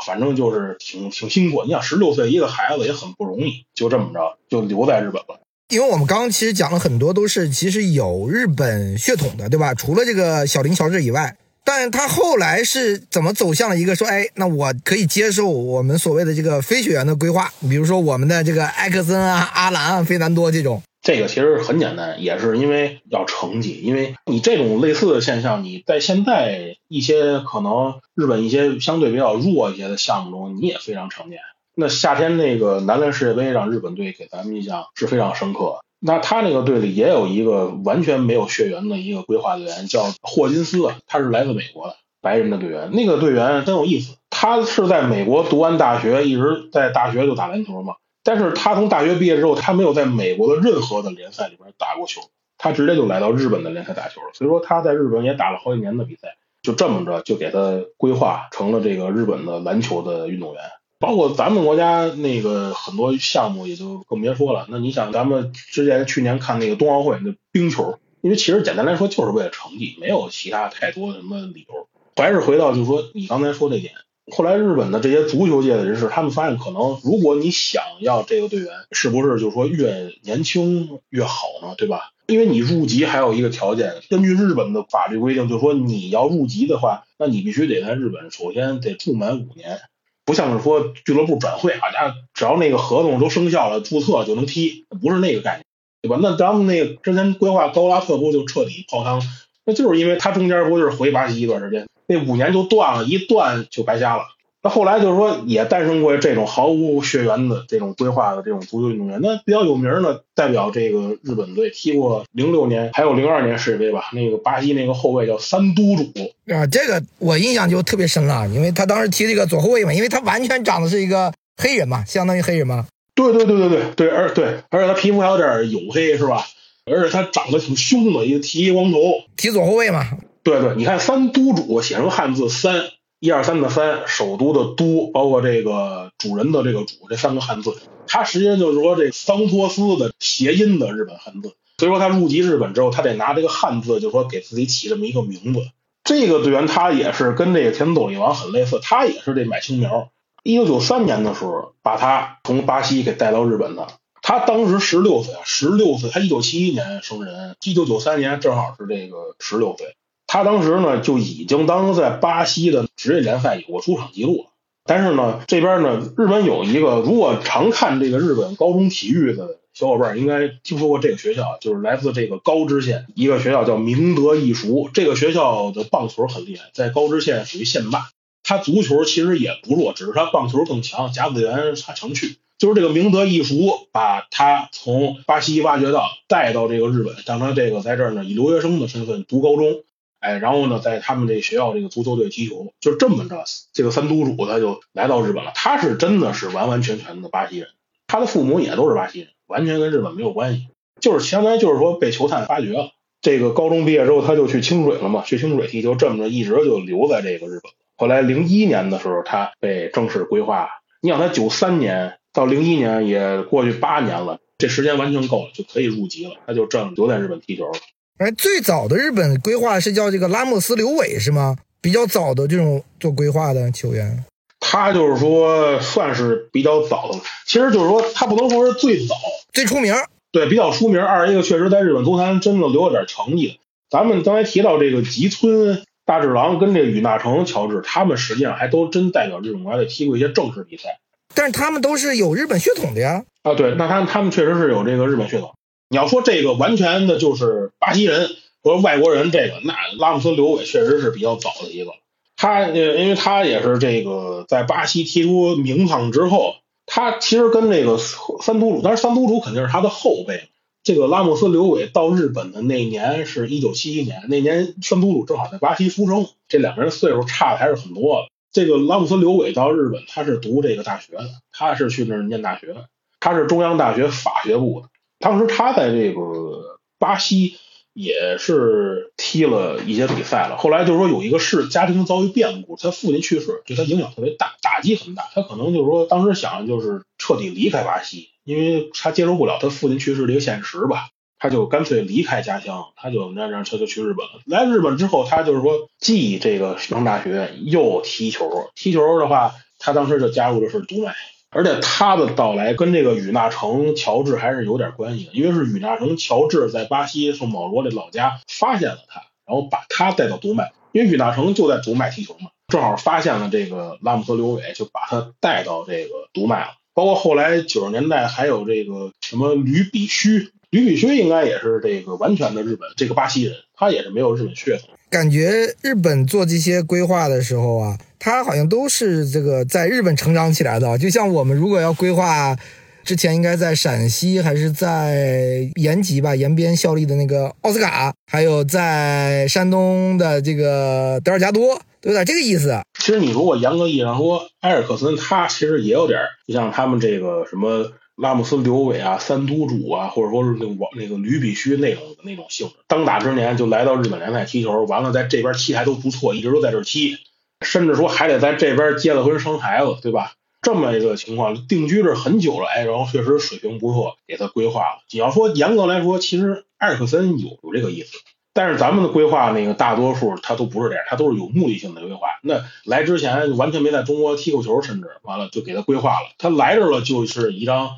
[0.07, 5.41] 反正就是挺挺辛苦，你想十六岁一个孩子也很不容易，就这么着就留在日本了。
[5.69, 9.75] 因为我们刚刚其实讲了很多都是其实有日本血统的，对吧？
[9.75, 20.83] 除了这个小林乔治以外，但他后来是怎么走向了一个说，哎，那我可以接受我们所谓的这个非血缘的规划，比如说我们的这个埃克森啊、阿兰啊、费南多这种。
[21.09, 23.81] 这个其实很简单，也是因为要成绩。
[23.83, 31.39] 因为你这种类似的现象，你在现在一些可能日本一些相对比较弱一些的项目中，你也非常常见。
[31.75, 35.79] 那夏天那个男篮世界杯，让日本队给咱们印象是非常深刻。
[35.99, 42.91] 那他那个队里也有一个完全没有血缘的一个规划队员，叫霍金斯，他是来自美国的白人的队员。
[42.93, 47.95] 那个队员真有意思，他是在美国读完大学，一直在大学就打篮球嘛。
[48.23, 52.21] 但是他从大学毕业之后，他没有在美国的任何的联赛里边打过球，
[52.59, 54.29] 他直接就来到日本的联赛打球了。
[54.35, 60.63] 所以说他在日本也打了好几年的比赛，就这么着就给他规划成了这个日本的篮球的运动员。
[61.01, 64.67] 包括咱们国家那个很多项目也就更别说了。
[64.69, 71.87] 那你想，咱们之前去年看那个冬奥会那冰球，因为其实简单来说就是为了成绩，没有其他太多什么理由。
[72.17, 73.93] 还是回到就是说你刚才说这点，
[74.31, 81.75] 后来日本的这些足球界的人士，他们发现可能如果你想要这个队员，是不是就是说越年轻越好呢？
[81.77, 82.13] 对吧？
[82.27, 89.81] 因为你入籍还有一个条件，根据日本的法律规定，就是说你要入籍的话，那你必须得在日本首先得住满五年，
[90.27, 95.65] 不像是说俱乐部转会啊，家只要那个合同都生效了，注册就能踢，不是那个概念，
[96.03, 96.19] 对吧？
[96.21, 99.23] 那咱们那个之前规划高拉特不就彻底泡汤？
[99.69, 104.23] 那就是因为他中间不就是回巴西一段时间，那五年就断了，一断就白瞎了。
[104.63, 109.21] 那后来就是说，也诞生过这种毫无血缘的这种规划的这种足球运动员。
[109.23, 114.09] 那比较有名的，代表这个日本队踢过零六年还有零二年世界杯吧？
[114.15, 116.05] 那个巴西那个后卫叫三都主
[116.51, 122.87] 啊，这个我印象就特别深了，因为他当时踢这个左后卫嘛，因为他完全长得是一个黑人嘛，相当于黑人嘛。
[123.15, 126.43] 对对对对对对，而对，而且他皮肤还有点黝黑，是吧？
[126.91, 128.99] 而且他长得挺凶的，一个剃一光头，
[129.37, 130.05] 踢左后卫嘛。
[130.43, 132.91] 对对，你看三都主写成汉字三。
[133.21, 141.55] 一二三的三，首都的都，包括这个主人的这个主，这三个汉字，它实际上就是说这桑托斯的谐音的日本汉字。
[141.79, 145.63] 所以说他入籍日本之后，他得拿这个汉字，就说给自己起这么一个名字。
[146.05, 150.11] 这个队员他也是跟这个田斗利王很类似，他也是这买青苗。
[150.45, 153.89] 一九九三年的时候，把他从巴西给带到日本的。
[154.29, 159.97] 他当时十六岁，十六岁，他一九七一年生人，一九九三年正好是这个十六岁。
[160.27, 164.51] 他当时呢就已经当时在巴西的职业联赛有过出场记录了，
[164.85, 178.11] 但是呢这边呢日本有一个，如果常看这个日本高中体育的小伙伴应该听说过这个学校，就是来自这个高知县一个学校叫明德艺塾，这个学校的棒球很厉害，在高知县属于县霸，
[178.49, 182.39] 他足球其实也不弱，只是他棒球更强，甲子园他强去。
[182.57, 189.83] 就是这个明德一塾把他从巴西挖掘到带到这个日本，让他这个在这儿呢以留学生的身份读高中。
[190.21, 195.53] 哎，然后呢，在他们这学校这个足球队踢球，就这么着，这个三都主他就来到日本了。
[195.55, 197.69] 他是真的是完完全全的巴西人，
[198.07, 200.69] 他的父母也都是巴西人，完全跟日本没有关系。
[201.03, 202.93] 就是相当于就是说被球探发掘了。
[203.21, 207.73] 这个高中毕业之后，他就去清水了嘛，去清水踢球，这么着一直就留在这个日本。
[207.99, 210.71] 后来零一年的时候，他被正式规划。
[211.03, 216.33] 你想他九三年到零一年也过去八年了，这时间完全够了，就可以入籍了。
[216.47, 217.79] 他就这么留在日本踢球了。
[218.19, 221.57] 哎，最早的日本规划是叫这个拉莫斯刘伟是吗？
[221.81, 224.25] 比较早的这种做规划的球员，
[224.59, 229.15] 他就是说算是比较早的，其实就是说他不能说是最早、
[229.53, 229.95] 最出名，
[230.33, 231.01] 对，比较出名。
[231.01, 233.61] 二一个确实在日本足坛真的留了点成绩。
[233.89, 241.01] 咱们刚才提到这个吉村大治郎跟这宇大成乔治，他们实际上还都真代表日本国家队踢过一些正式比赛，
[241.35, 243.27] 但是他们都是有日本血统的呀。
[243.43, 245.53] 啊，对，那他他们确实是有这个日本血统。
[245.91, 248.31] 你要说这个完全的就是巴西人
[248.63, 251.91] 或者外国人，这个那拉姆斯刘伟确实是比较早的一个。
[252.39, 256.55] 他呃，因为他也是这个在巴西踢出名堂之后，
[256.87, 260.49] 他其实跟这个三都主，但是三都主肯定是他的后辈。
[260.89, 268.29] 这个拉莫斯刘伟到日本的那年是一九七一年，那年三都主正好在巴西出生，这两个人岁数差的还是很多的。
[268.53, 272.75] 这个拉姆斯刘伟到日本，他是读这个大学的，他是去那儿念大学，
[273.21, 274.89] 他是中央大学法学部的。
[275.19, 277.59] 当时他在这个巴西
[277.93, 280.57] 也是踢了一些比赛了。
[280.57, 285.29] 后来就是说有一个事，家庭遭遇变故，他父亲去世，对他影响特别大，打击很大。
[285.35, 291.09] 他可能就是说当时想就是彻底离开巴西，因为他接受不了他父亲去世这个现实吧。
[291.41, 294.41] 他就干脆离开家乡，他就那那他就去日本了。
[294.45, 301.15] 来日本之后，他就是说既这个上大学又踢球，踢球的话，他当时就加入的是读卖。
[301.51, 316.73] 而且他的到来跟这个宇纳成乔治还是有点关系的，因为是宇纳成乔治在巴西圣保罗的老家发现了他，然后把他带到独麦，因为宇纳成就在独麦踢球嘛，正好发现了这个拉姆斯刘伟，就把他带到这个独麦了。
[316.99, 324.89] 包括后来九十年代还有这个什么吕比须，吕比须应该也是这个完全的日本这个巴西人，他也是没有日本血统。
[325.09, 330.99] 感觉日本做这些规划的时候啊，他好像都是这个在日本成长起来的。
[330.99, 332.57] 就像我们如果要规划，
[333.05, 342.81] 之前应该在陕西还是在延吉吧，延边效力的那个奥斯卡，还有在山东的这个德尔加多，有点这个意思。
[342.99, 347.93] 其实你如果严格意义上说，埃尔克森他其实也有点，就像他们这个什么。
[348.21, 357.17] 拉姆斯刘伟啊，三都主啊，或者说是那王那个吕比须那种那种性质，当打之年就来到日本联赛踢球，完了在这边踢还都不错，一直都在这踢，
[357.65, 360.33] 甚至说还得在这边结了婚生孩子，对吧？
[360.61, 365.05] 这么一个情况，定居这很久了，哎，然后确实水平不错，给他规划了。
[365.13, 368.19] 你要说严格来说，其实埃尔克森有有这个意思，
[368.59, 372.27] 但是咱们的规划那个大多数他都不是这样，他都是有目的性的规划。
[372.43, 377.91] 那来之前完全没在中国踢过球，甚至完了就给他规划了，他来这了就是一张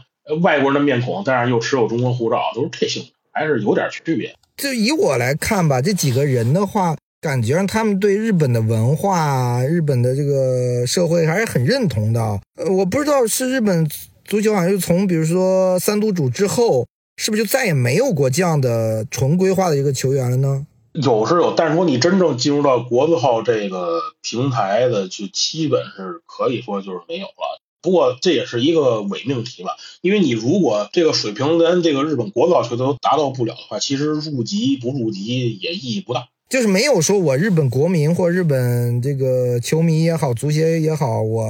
[0.42, 4.34] 外国人的面孔，但是又持有中国护照，都是这性质，还是有点区别。
[4.58, 6.94] 就以我来看吧，这几个人的话。
[7.22, 12.40] 感觉上他们对日本的文化、日本的这个社会还是很认同的。
[12.56, 13.86] 呃，我不知道是日本
[14.24, 16.86] 足球好像就从比如说三都主之后，
[17.22, 20.66] 是不是就再也没有过这样的纯规划的一个球员了呢？
[20.94, 27.60] 有是有，但是说你真正进入到国字号这个平台的，就基本是可以说就是没有了。
[27.82, 36.28] 不过这也是一个伪命题吧，因为你如果这个水平连这个日本国字号球队都达到不了的话，其实入籍不入籍也意义不大。
[36.48, 41.44] 就是没有说我日本国民或日本这个球迷也好，足协也好，我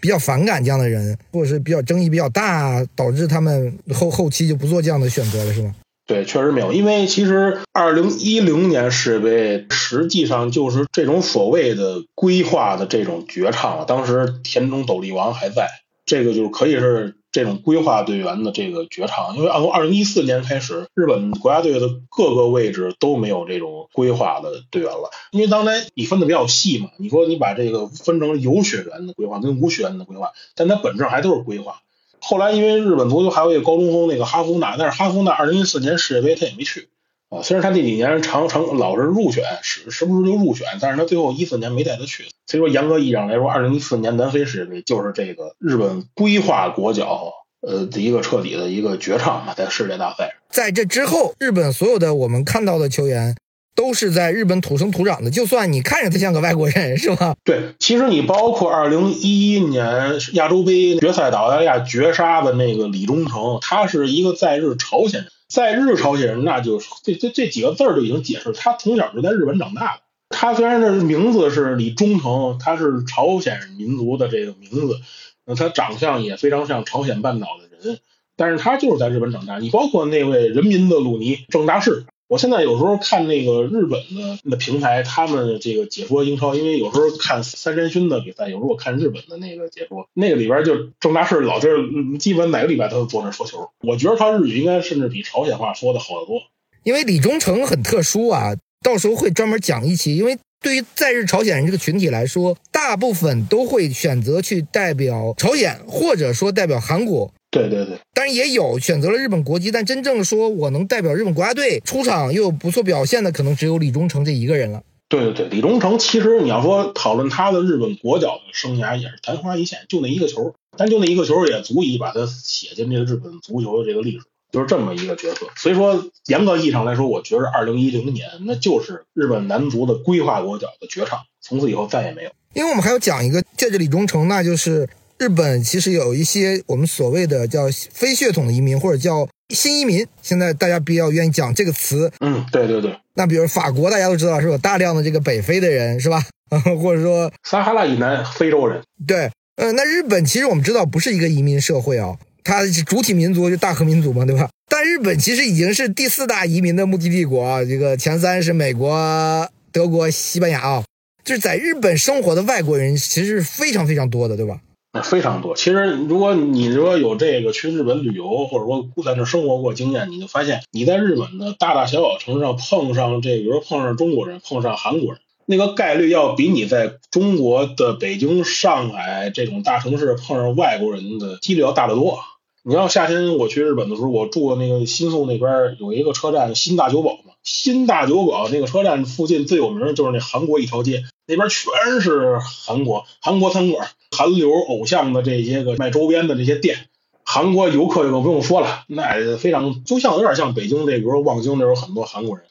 [0.00, 5.74] 比较反感这样的人，或者是比较争议比较大，导致他们后后期就不做这样的选择了，是吗？
[6.06, 15.68] 对，确实没有，因为其实二零一零年世界杯实际上就是这种所谓的规划的这种绝唱了，当时田中斗笠王还在，
[16.06, 17.14] 这个就是可以是。
[17.30, 25.10] 这种规划队员的这个绝唱，因为从二零一四年开始，日本国家队的各个位置都没有这种规划的队员了。
[25.30, 31.82] 因为当年你分的比较细嘛，你说你把这个分成有血缘的规划跟无血缘的规划，但它本质还都是规划。
[32.20, 36.88] 后来因为日本足球还有一个高中锋那个哈夫纳，但是哈夫纳二零一四年世界杯他也没去。
[37.30, 42.24] 啊，虽然他这几年常常老是入选，时时不时就入选，但是他最后一四年没带他去。
[42.46, 50.36] 所以说，严格意义上来说，二零一四年南非世界杯就是这个日本规划国脚呃的一个彻底的一个绝唱嘛，在世界大赛。
[50.48, 53.36] 在这之后，日本所有的我们看到的球员
[53.74, 57.34] 都是在日本土生土长的，就算你看着他像个外国人，是吧？
[57.44, 65.30] 对，其实你包括二零一一年亚洲杯决赛打澳大利亚绝杀的那个李忠诚，他是一个在日朝鲜人。
[65.48, 70.02] 在日朝鲜人，那就这这这几个字儿就已经解释，他从小就在日本长大的。
[70.28, 75.00] 他虽然这名字是李忠诚，他是朝鲜民族的这个名字，
[75.46, 77.98] 那他长相也非常像朝鲜半岛的人，
[78.36, 79.58] 但是他就是在日本长大。
[79.58, 82.04] 你包括那位人民的鲁尼郑大世。
[82.28, 93.70] 我现在有时候看那个日本的那平台，他们这个解说英超，因为有时候看三山勋的比赛，有时候我看日本的那个解说，那个里边就郑大世老就是基本哪个礼拜都坐那说球。
[93.80, 96.42] 我觉得他日语应该甚至比朝鲜话说的好得多。
[96.84, 98.52] 因为李忠诚很特殊啊，
[98.84, 100.16] 到时候会专门讲一期。
[100.16, 107.32] 因为对于在日朝鲜人这个群体来说，大部分都会选择去代表朝鲜，或者说代表韩国。
[107.50, 114.82] 对对对，当然也有选择了日本国籍，但真正说我能代表日本国家队出场又有不错表现的，可能只有李忠诚这一个人了。
[115.08, 125.46] 对对对，李忠诚其实你要说讨论他的日本国脚的生涯，也是昙花一现，就那一个球，但就那一个球也足以把他写进这个日本足球的这个历史，就是这么一个角色。
[125.56, 132.30] 所以说，严格意义上来说，我觉得二零一零年那就是日本男足的规划国脚的绝唱，从此以后再也没有。
[132.52, 134.86] 因为我们还要讲一个借着李忠诚，那就是。
[135.18, 140.06] 日本其实有一些我们所谓的叫非血统的移民，或者叫新移民。
[140.22, 142.10] 现在大家比较愿意讲这个词。
[142.20, 142.96] 嗯，对对对。
[143.14, 146.24] 那比如法国，大家都知道是有大量的这个北非的人，是吧？
[146.80, 148.80] 或者说撒哈拉以南非洲人。
[149.06, 154.48] 对，呃，那日本其实我们知道不是一个移民社会啊，它主体民族就大和民族嘛，对吧？
[154.70, 160.84] 但日本其实已经是第四大移民的目的地国啊，这个前三是美国、德国、西班牙啊，
[161.24, 164.60] 就是在日本生活的外国人其实是非常非常多的，对吧？
[165.02, 165.54] 非常多。
[165.54, 182.18] 其实，如果你说有这个去日本旅游，或者说在那生活过经验，你就发现你在日本的大大小小城市上碰上这，比如碰上中国人，碰上韩国人，那个概率要比你在中国的北京、上海这种大城市碰上外国人的几率要大得多。
[182.64, 193.88] 你要夏天我去日本的时候，我住那个新宿那边有一个车站新大久保，新大久保那个车站附近最有名的就是那韩国一条街，那边全是韩国韩国餐馆。
[194.10, 196.88] 韩流偶像的这些个卖周边的这些店，
[197.24, 202.46] 韩国游客就不用说了，那非常就像有点像北京这，比如说望京那有很多韩国人，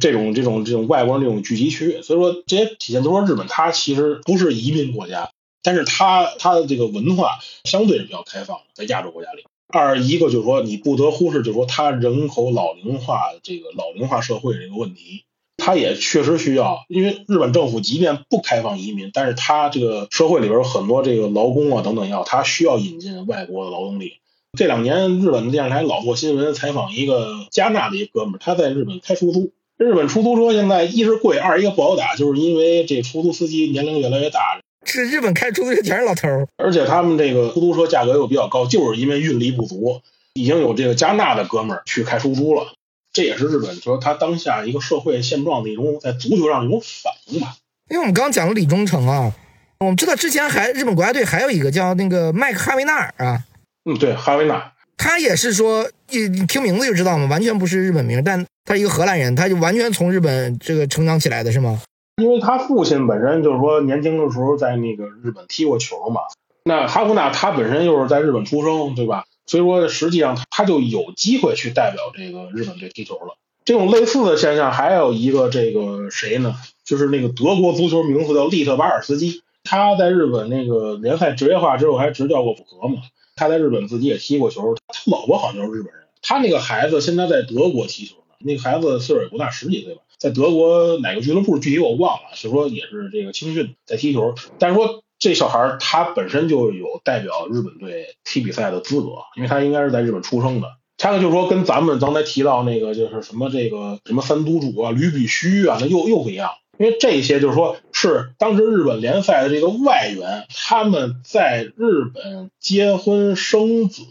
[0.00, 5.30] 这种这种这种外国人这种聚集区，所以说这些体现都说日本它其实不是移民国家，
[5.62, 9.44] 但是它它的这个文化相对是比较开放的，在亚洲国家里。
[9.72, 15.24] 二一个就是说你不得忽视，就是说它人口老龄化这个老龄化社会这个问题。
[15.58, 24.14] 他也确实需要，因为日本政府即便不开放移民，但是他这个社会里边有很多这个劳工啊等等要，他需要引进外国的劳动力。
[24.58, 40.00] 这两年日本的电视台老做新闻采访一个加纳的一哥们儿，他在日本开出租，日本出租车现在一是贵，二一个不好打，就是因为这出租司机年龄越来越大，这日本开出租车全是老头儿，而且他们这个出租车价格又比较高，就是因为运力不足，
[40.34, 42.72] 已经有这个加纳的哥们儿去开出租了。
[43.12, 47.56] 这也是日本说他当下一个社会现状的一种在足球上的一种反应吧。
[47.90, 49.32] 因为我们刚刚讲了李忠诚啊，
[49.80, 53.44] 我们知道之前还日本国家队还有一个叫那个麦克哈维纳尔啊，
[53.84, 61.82] 嗯，对，哈维纳，他也是说，你你听名字就知道嘛，完全不是日本名，但他一个荷兰人，他就完全从日本这个成长起来的是吗？
[62.16, 66.20] 因为他父亲本身就是说年轻的时候在那个日本踢过球嘛，
[66.64, 69.24] 那哈维纳他本身又是在日本出生，对吧？
[69.46, 73.36] 所以说实际上他就有机会去代表这个日本队踢球了。
[73.64, 76.56] 这种类似的现象还有一个这个谁呢？
[76.84, 83.02] 就是那个德国足球名宿叫利特瓦尔斯基，他在日本那个联赛职业化之后还执教过浦和嘛，
[83.36, 100.68] 他在日本自己也踢过球，他老婆好像就是日本人，他那个孩子现在在德国踢球呢，那个孩子岁数也不大，十几岁吧，在德国哪个俱乐部具体我忘了，是说也是这个青训在踢球，但是说这小孩他本身就有代表日本队踢比赛的资格，因为他应该是在日本出生的。
[100.96, 106.50] 他呢就是说跟咱们刚才提到那个就是什么这个什么三都主啊、吕比须啊，那又又不一样。
[106.82, 114.02] 因为这些就是说，是当时日本联赛的这个外援，他们在日本结婚生子，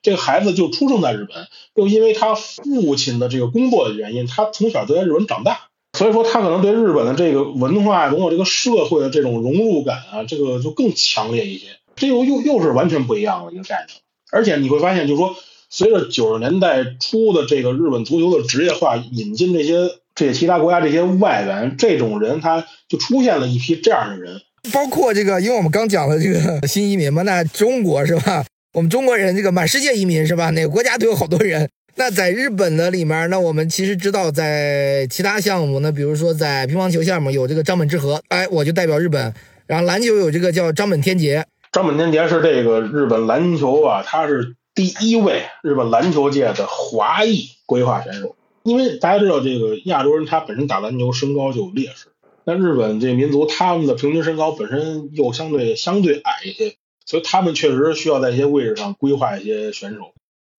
[0.00, 11.66] 这个孩子就出生在日本，又因为他父亲的这个工作的原因，他从小就在日本长大，所以说他可能对日本的这个文化，包括这个社会的这种融入感啊，这个就更强烈一些。
[11.96, 13.98] 这又又又是完全不一样的一个概念。
[14.30, 15.34] 而且你会发现，就是说，
[15.68, 19.98] 随着九十年代初的这个日本足球的职业化，引进这些。
[20.20, 24.38] 这些其他国家这些外援，这种人他就出现了一批这样的人，
[24.70, 28.44] 包括这个，因为我们刚讲了这个新移民嘛，那中国是吧？
[28.74, 30.50] 我们中国人这个满世界移民是吧？
[30.50, 31.66] 哪个国家都有好多人。
[31.96, 39.32] 那在日本的里面，那我们其实知道，在其他项目，那比如说在乒乓球项目有这个张本智和，哎，我就代表日本。
[39.66, 48.36] 然后篮球有这个叫张本天杰，张本天杰是这个日本篮球啊，他是第一位日本篮球界的华裔规划选手。
[48.62, 52.08] 因为大家知道，这个亚洲人他本身打篮球身高就有劣势，
[52.44, 60.12] 那日本这民族他们的平均身高本身又相对相对矮一些，所以他们确实需要在一些位置上规划一些选手，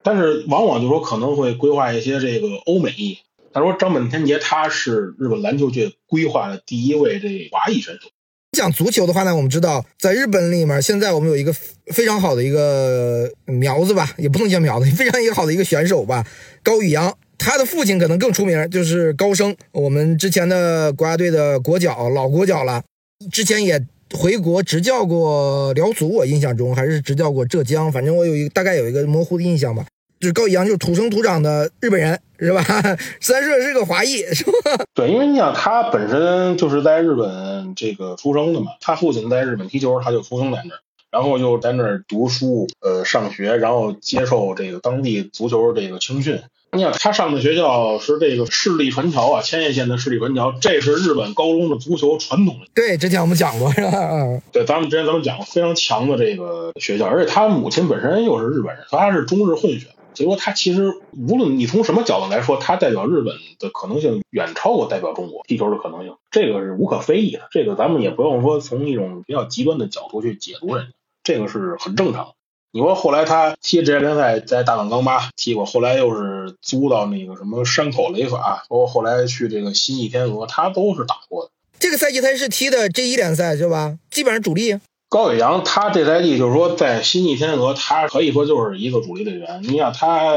[0.04, 3.20] 但是往往就说可能会规划一些这个欧美裔。
[3.54, 8.10] 他说张本天杰他是日本篮球界规划的第一位这华裔选手。
[8.54, 11.54] 讲足球的话呢，我们知道在日本里面，现在我们有一个
[11.94, 16.26] 非常好的一个苗子吧，也不能叫苗子，非常一个好的一个选手吧，
[16.64, 17.16] 高宇阳。
[17.44, 22.84] 他的父亲可能更出名，就是高升，我们之前的国家队的国脚，老国脚了。
[23.32, 23.84] 之前也
[24.14, 29.84] 回国执教过辽足，我印象中还是执教过浙江，反正我有一个大概有一个模糊的印象吧。
[30.20, 32.64] 就是高以阳，就是土生土长的日本人，是吧？
[33.20, 34.86] 虽然说是个华裔，是吧？
[34.94, 40.80] 对，因为你想，他本身就是在日本这个出生的嘛，他父亲在日本踢球，他就出生在那儿，
[41.10, 46.40] 然后又在那儿读书，呃，上学，然后接受这个当地足球这个青训。
[46.74, 52.62] 你想他上的学校是这个市立船桥啊，千叶县的市立船桥，这是日本高中的足球传统。
[52.74, 53.92] 对，之前我们讲过是吧？
[53.92, 60.94] 嗯，对，咱们之前咱们讲过非常强的这个学校，而且他母亲本身又是日本人，他是中日混血，所以说他其实
[61.28, 67.50] 无论你从什么角度来说，他代表日本的可能性远超过代表中国踢球的可能性，这个是无可非议的。
[67.52, 70.92] 这个咱们也不用说从一种比较极端的角度去解读人家，
[71.22, 72.32] 这个是很正常。
[72.74, 81.52] 你说后来他踢职业联赛，在大阪钢巴踢过，后来又是租到那个什么山口雷法，包括后来去这个新义天鹅，他都是打过的。
[81.80, 83.98] 这个赛季他是踢的 J 一联赛是吧？
[84.10, 84.80] 基本上主力。
[85.10, 89.62] 高伟阳他这赛季就是说在新义天鹅，他可以说就是一个主力队员。
[89.64, 90.32] 你想他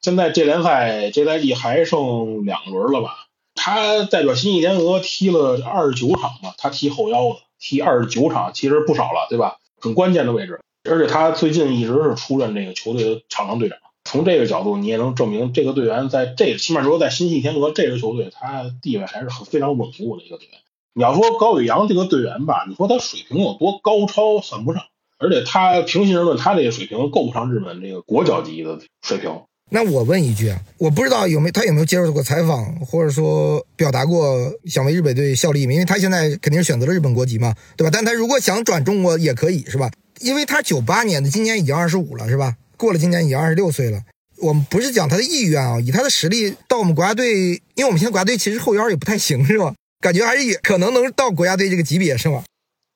[0.00, 3.26] 现在这联赛这赛季还剩两轮了吧？
[3.56, 9.56] 他代表新义天鹅踢了二十九场吧，他踢后腰的，踢二十九场其实不少了，对吧？
[9.80, 10.60] 很关键的位置。
[10.88, 20.58] 而且他最近一直是出任这个球队的场上队长，从这个角度你也能证明这个队员在这起码说在新系天鹅这支球队，他地位还是很非常稳固的一个队员。
[20.94, 24.82] 你要说高宇阳这个队员吧，你说他水平有多高超，算不上。
[25.18, 29.42] 而且他平心而论，他这个水平够不上日本这个国脚级的水平。
[29.70, 35.62] 那我问一句啊，我不知道有没有他有没有接受过采访，或者说表达过想为日本队效力？
[35.62, 37.90] 因为他现在肯定是选择了日本国籍嘛，对吧？
[37.92, 39.90] 但他如果想转中国也可以，是吧？
[40.20, 42.56] 因为他九八年的，今年已经二十五了，是吧？
[42.76, 44.00] 过了今年已经二十六岁了。
[44.38, 49.74] 我们不是讲他的意愿啊，以他的实力到我们国家队，因为我们现在国家队其实后腰也不太行，是吧？
[50.00, 52.44] 感觉还是也可能能到国家队这个级别，是吧？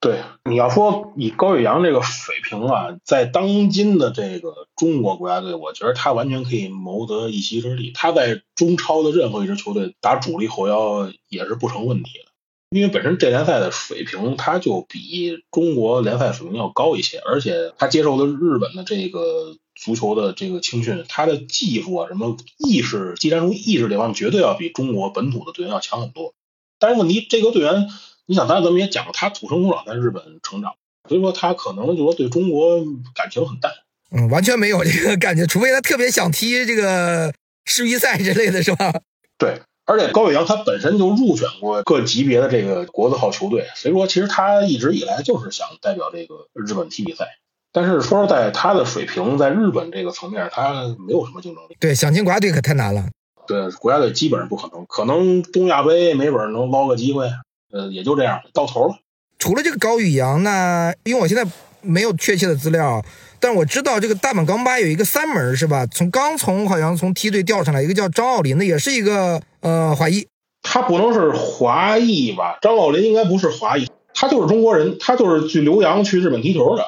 [0.01, 7.91] 对，你要说以高宇阳这个水平啊，在当今的这个中国国家队，我觉得他完全可以谋得一席之地。
[7.95, 12.33] 他在中超的任何一支球队打主力后腰也是不成问题的。
[12.71, 26.35] 因为本身这联赛的水平，它就比中国联赛水平要高一些，而且他接受的日本的这个足球的这个青训，他的技术啊，什么意识、技战术意识这方面，绝对要比中国本土的队员要强很多。
[26.81, 27.89] 但是问题，这个队员，
[28.27, 30.75] 你想，咱咱们也讲了，他土生土长在日本成长，
[31.09, 32.85] 所以说他可能就说对中国
[33.15, 33.71] 感情很淡。
[34.11, 37.33] 嗯，完全没有这个感觉，除非他特别想踢这个
[37.65, 38.93] 世预赛之类的是吧？
[39.39, 39.63] 对。
[39.87, 47.27] 而且高伟阳他本身就入选过各级别的这个国字号球队，所以说其实他一直以来就是想代表这个日本踢比赛。
[47.71, 51.77] 但是说实在，他的水平在日本这个层面，他没有什么竞争力。
[51.81, 53.09] 对，想进国家队可太难了。
[53.47, 57.29] 对，国家队基本上不可能，可能东亚杯没准能捞个机会，
[57.73, 58.95] 呃，也就这样，到头了。
[59.39, 61.45] 除了这个高宇阳，呢因为我现在
[61.83, 63.05] 没有确切的资料。
[63.45, 65.85] 但我知道这个大阪钢巴有一个三门是吧？
[65.85, 70.27] 从刚从好像从梯队调上来一个叫张奥林的，也是一个呃华裔。
[70.63, 72.57] 他不能是华裔吧？
[72.63, 76.87] 张奥林应该不是华裔，他就是中国人，他就是去留洋去日本踢球的。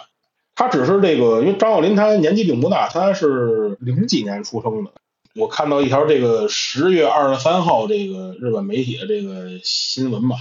[0.54, 4.92] 他只是这个，因为张奥林他年纪并不大，他是零几年出生的。
[5.34, 10.36] 我看到一条这个十月二十三号这个日本媒体的这个新闻吧，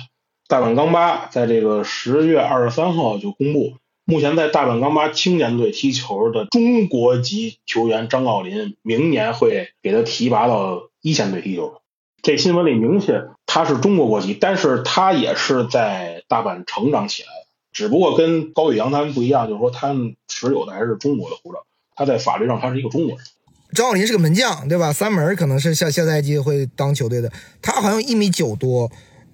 [0.47, 3.73] 大阪钢巴在这个十月二十三号就公布。
[4.07, 11.81] 目前在大阪钢巴青年队踢球的中国籍球员张奥林，明年会给他提拔到一线队踢球。
[12.21, 17.47] 这新闻里明显他是中国国籍，但是他也是在大阪成长起来的。
[17.71, 23.25] 只不过跟高宇阳他们不一样，就是说他们持有的还是中国的护照，他在法律上他是一个中国人。
[23.73, 24.93] 张奥林是个门将，对吧？
[24.93, 27.31] 三门可能是下下赛季会当球队的。
[27.59, 28.91] 他好像一米九多，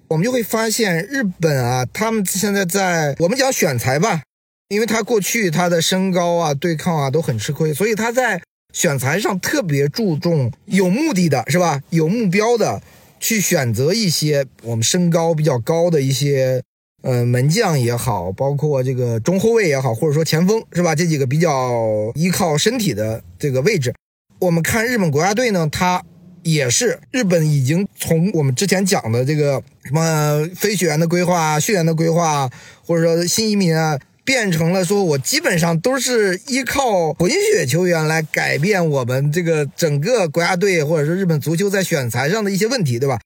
[0.08, 4.22] 我们就会发现日本啊，他们现在在我们讲选材吧。
[4.72, 8.40] 因为他过去他的身高啊、对抗啊都很吃亏，所以他在
[8.72, 11.82] 选材上特别注重有目的的，是吧？
[11.90, 12.80] 有目标的
[13.20, 16.62] 去选择一些我们身高比较高的一些
[17.02, 20.94] 呃门将也好，包括这个中后卫也好，或者说前锋，是吧？
[20.94, 23.94] 这几个比较依靠身体的这个位置，
[24.38, 26.02] 我们看日本国家队呢，他
[26.44, 32.48] 也是日本已经从我们之前讲的这个什么飞行员的规划、训练的规划，
[32.86, 33.98] 或者说新移民啊。
[34.24, 43.20] 变成了说，我基本上都是依靠混血球员来改变我们这个整个国家队，或者是日本足球在选材上的一些问题，对吧？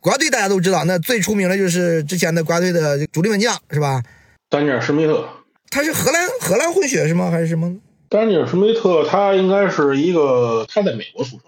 [0.00, 4.02] 国家队大家都知道，那最出名的就是之前的国家队的主力门将，是吧？
[4.50, 5.26] 丹尼尔·施密特，
[5.70, 7.30] 他是荷兰荷兰混血是吗？
[7.30, 7.76] 还是什么？
[8.08, 11.40] 丹尼尔·施密特，他应该是一个他在美国出生，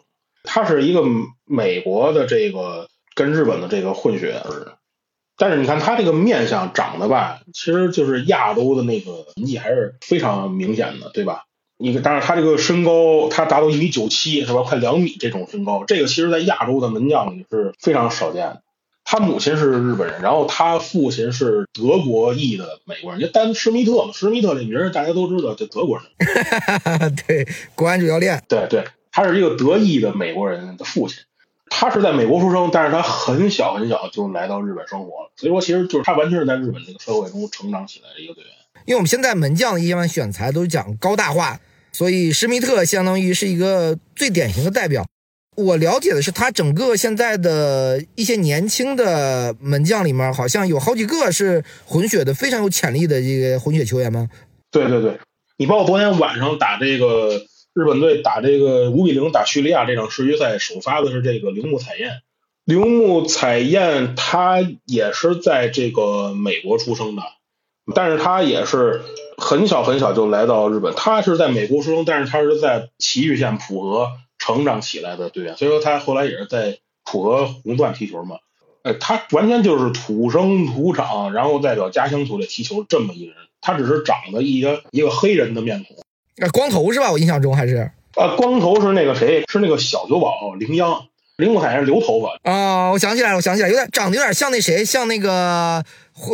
[0.44, 1.02] 他是一个
[1.44, 4.75] 美国的这个跟日本的这个混血儿。
[5.38, 11.44] 但是你看他这个面相长得吧，其实就是亚洲的那个痕迹还是非常明显的，对吧？
[11.78, 14.62] 你当然他这个身高，他达到一米九七，是吧？
[14.62, 18.62] 快两米这种身高，这个其实在亚洲的门将里是非常少见的。
[19.04, 26.06] 他母亲是日本人，然后他父亲是德国裔的美国人，就丹施密特嘛，施密特这名大家都知道，就德国人。
[27.28, 28.42] 对，国安主教练。
[28.48, 31.18] 对对，他是一个德裔的美国人的父亲。
[31.68, 38.52] 他是在美国出生，但是他很小很小就来到日本生活了，所以说其实就是他完全是在日本这个社会中成长起来的一个队员。
[38.86, 41.60] 因为我们现在门将一般选材都讲高大化，
[41.92, 45.04] 所以施密特相当于是一个最典型的代表。
[45.56, 54.28] 我了解的是，他整个现在的一些年轻的门将里面，好像有好几个是混血的，非常有潜力的这个混血球员吗？
[54.70, 55.18] 对对对，
[55.56, 57.42] 你包括昨天晚上打这个。
[57.76, 62.22] 日本队打这个五比零打叙利亚这场世预赛，首发的是这个铃木彩燕。
[62.64, 67.22] 铃木彩彦他也是在这个美国出生的，
[67.94, 69.02] 但是他也是
[69.36, 70.94] 很小很小就来到日本。
[70.96, 74.08] 他是在美国出生，但是他是在崎玉县浦和
[74.38, 78.36] 成长起来的队员，所以说他后来也是在浦和红钻踢球嘛。
[78.84, 83.36] 呃，他完全就是土生土长，然后代表家乡球队踢球这么一个人。
[83.60, 85.98] 他只是长得一个一个黑人的面孔。
[86.38, 87.10] 啊，光头是吧？
[87.10, 89.44] 我印象中还是啊，光头是那个谁？
[89.48, 91.06] 是那个小酒保林央，
[91.36, 92.90] 铃木海是留头发啊。
[92.90, 95.82] 我想起来了，我想起来，有点长得有点像那谁，像那个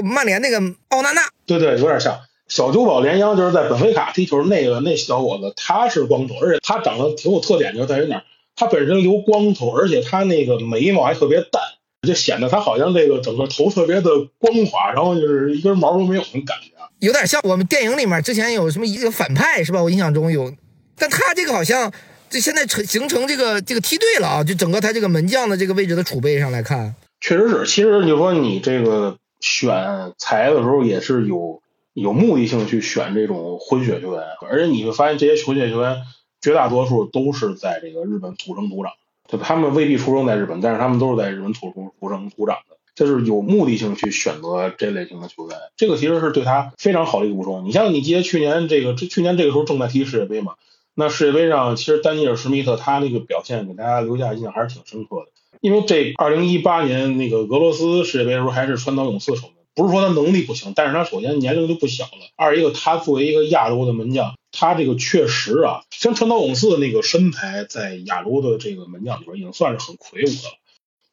[0.04, 1.22] 曼联那个奥纳纳。
[1.46, 8.22] 对对，有点像小酒保连央，就是在本菲卡踢球那个那小伙子，他是光头，而且他长得挺有特点，就在于哪？
[8.54, 11.62] 他本身留光头，而且他那个眉毛还特别淡，
[12.06, 16.71] 就显得他好像这个整个头特别的光滑，然后就是一根毛都没有那种感觉。
[17.02, 19.82] 有点像我们电影里面之前有什么一个反派是吧？
[19.82, 20.54] 我印象中有，
[20.96, 21.92] 但他这个好像
[22.30, 24.44] 这现在成形成这个这个梯队了啊！
[24.44, 27.66] 就整个他这个门将的这个位置的储备上来看，确实是。
[27.66, 31.60] 其实就说你这个选材的时候也是有
[31.92, 35.96] 有目的性去选这种混血球员，而且你会发现这些混血球员
[36.40, 38.92] 绝大多数都是在这个日本土生土长，
[39.28, 42.76] 就他们未必出生在日本，但是他们都是在日本土生土生土长的。
[42.94, 47.64] 就是有目的性去选择这类型的球员，这个其实是对他非常好的一个补充。
[47.64, 50.54] 你像你记得去年这个，去年这个时候正在踢世界杯嘛，
[50.94, 55.32] 那世界杯上其实丹尼尔施密特他那个表现给大家留下印象还是挺深刻的。
[55.60, 70.58] 因为这二零一八年那个俄罗斯世界杯的时候还是川岛勇次守门，不是说他能力不行，但是他首先年龄就不小了，二一个他作为一个亚洲的门将，他这个确实啊，像川岛勇次的那个身材，在亚洲的这个门将里边已经算是很魁梧的了。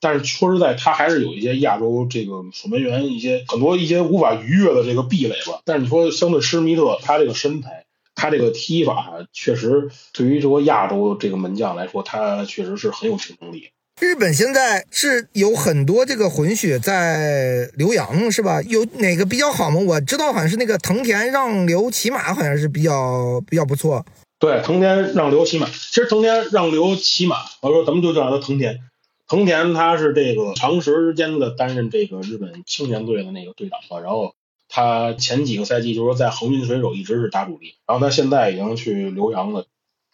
[0.01, 5.59] 但是说实在，他还是有一些亚洲这个守门员一些很多一些无法逾越的这个壁垒吧。
[5.65, 7.85] 但是你说相对施密特，他这个身材，
[8.15, 13.69] 他这个踢法，确实对于这个亚洲这个门将来说，他确实是很有竞争力。
[13.99, 18.61] 日本现在是有很多这个混血在留洋，是吧？
[18.61, 19.81] 有哪个比较好吗？
[19.85, 24.05] 我知道好像是那个藤田让流骑马，好像是比较比较不错。
[24.39, 28.79] 对，藤田让流骑马，其实藤田让流骑马，我说咱们就叫他藤田。
[29.29, 34.33] 藤田他是这个长时间的担任这个日本青年队的那个队长吧，然后
[34.67, 39.67] 他前几个赛季就是说在横滨水手一直是大主力，然后他现在已经去留洋了。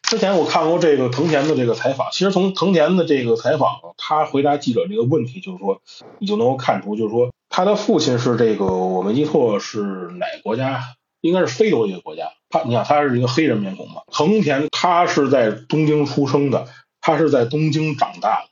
[0.03, 5.81] 之前我看过这个藤田的这个采访，其实从藤田的这个采访，他回答记者这个问题，就是说
[6.19, 10.81] 你就能够看出，就是说他的父亲是这个我没记错是哪个国家，
[11.21, 12.33] 应该是非洲一个国家。
[12.49, 14.01] 他你想他是一个黑人面孔嘛？
[14.11, 16.67] 藤田他是在东京出生的，
[16.99, 18.49] 他是在东京长大的。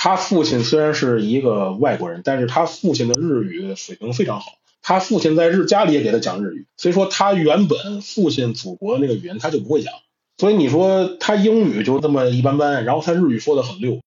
[0.00, 4.52] 他父亲虽然是一个外国人，但是他父亲的日语水平非常好。
[4.80, 9.92] 他父亲在日家里也给他讲日语，所以说他原本父亲祖国那个语言他就不会讲。
[10.36, 14.00] 所以你说他英语就这么一般般，然后他日语说的很溜，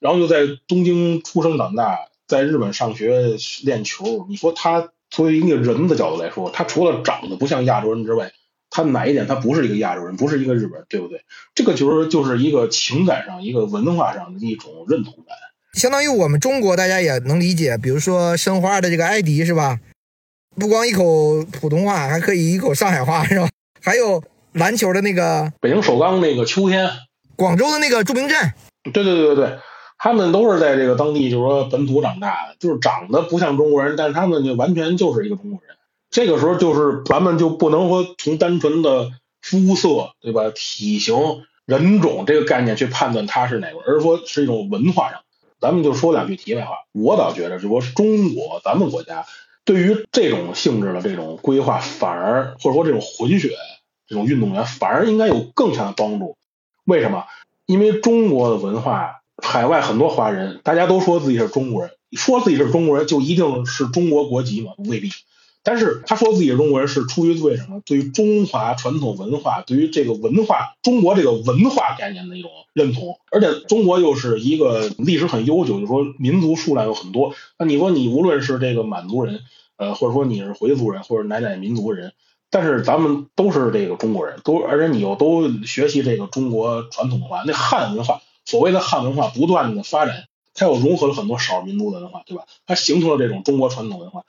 [0.00, 4.26] 然后又在东京出生长大，在日本上学练球。
[4.28, 8.32] 你说他作为一个人的角度来说，他除了长得不像亚洲人之外，
[8.70, 11.20] 他哪一点他不是一个亚洲人，不是一个日本人，对不对？
[11.54, 15.36] 这个就是就是一个情感上、一个文化上的一种认同感。
[15.74, 19.78] 相当于我们中国大家也能理解，比如说申花的这个艾迪是吧？
[20.56, 23.48] 不光一口普通话，还可以一口上海话是吧？
[23.82, 24.22] 还有。
[24.56, 26.88] 篮球的那个北京首钢那个秋天，
[27.36, 28.54] 广州的那个祝明镇，
[28.84, 29.58] 对对对对对，
[29.98, 35.75] 他们都是在这个当地，就是说本土长大的，就是长得不像中国人，但是他们就完全就是一个中国人。
[36.16, 39.10] 这个时候就是咱们就不能说从单纯的
[39.42, 45.20] 肤色对吧、体型、人种这个概念去判断他是哪个，而是说是一种文化上。
[45.60, 49.26] 咱们就说两句题外话，我倒觉得，就说中国咱们国家
[49.66, 53.50] 对于这种性质的这种规划，反而或者说这种混血。
[54.08, 56.38] 这种运动员反而应该有更强的帮助，
[56.86, 57.26] 为什么？
[57.66, 64.72] 因为中国的文化，海外很多华人，大家都说自己是中国人，说自己是中国人就一定是中国国籍吗？
[64.78, 65.10] 未必。
[65.66, 67.82] 但是他说自己是中国人，是出于为什么？
[67.84, 73.18] 对于中华传统文化，对于这个文化，中国这个文化概念的一种认同。
[73.32, 77.34] 而且中国又是一个历史很悠久，就说民族数量有很多。
[77.58, 79.40] 那你说你无论是这个满族人，
[79.76, 82.12] 呃，或者说你是回族人，或者哪哪民族人。
[82.48, 92.44] 但是咱们都是这个中国人，都而且你又都学习这个中国传统文化，那汉文化，所谓的汉文化不断的发展，它又融合了很多少数民族的文化，对吧？
[92.66, 94.22] 它形成了这种中国传统文化。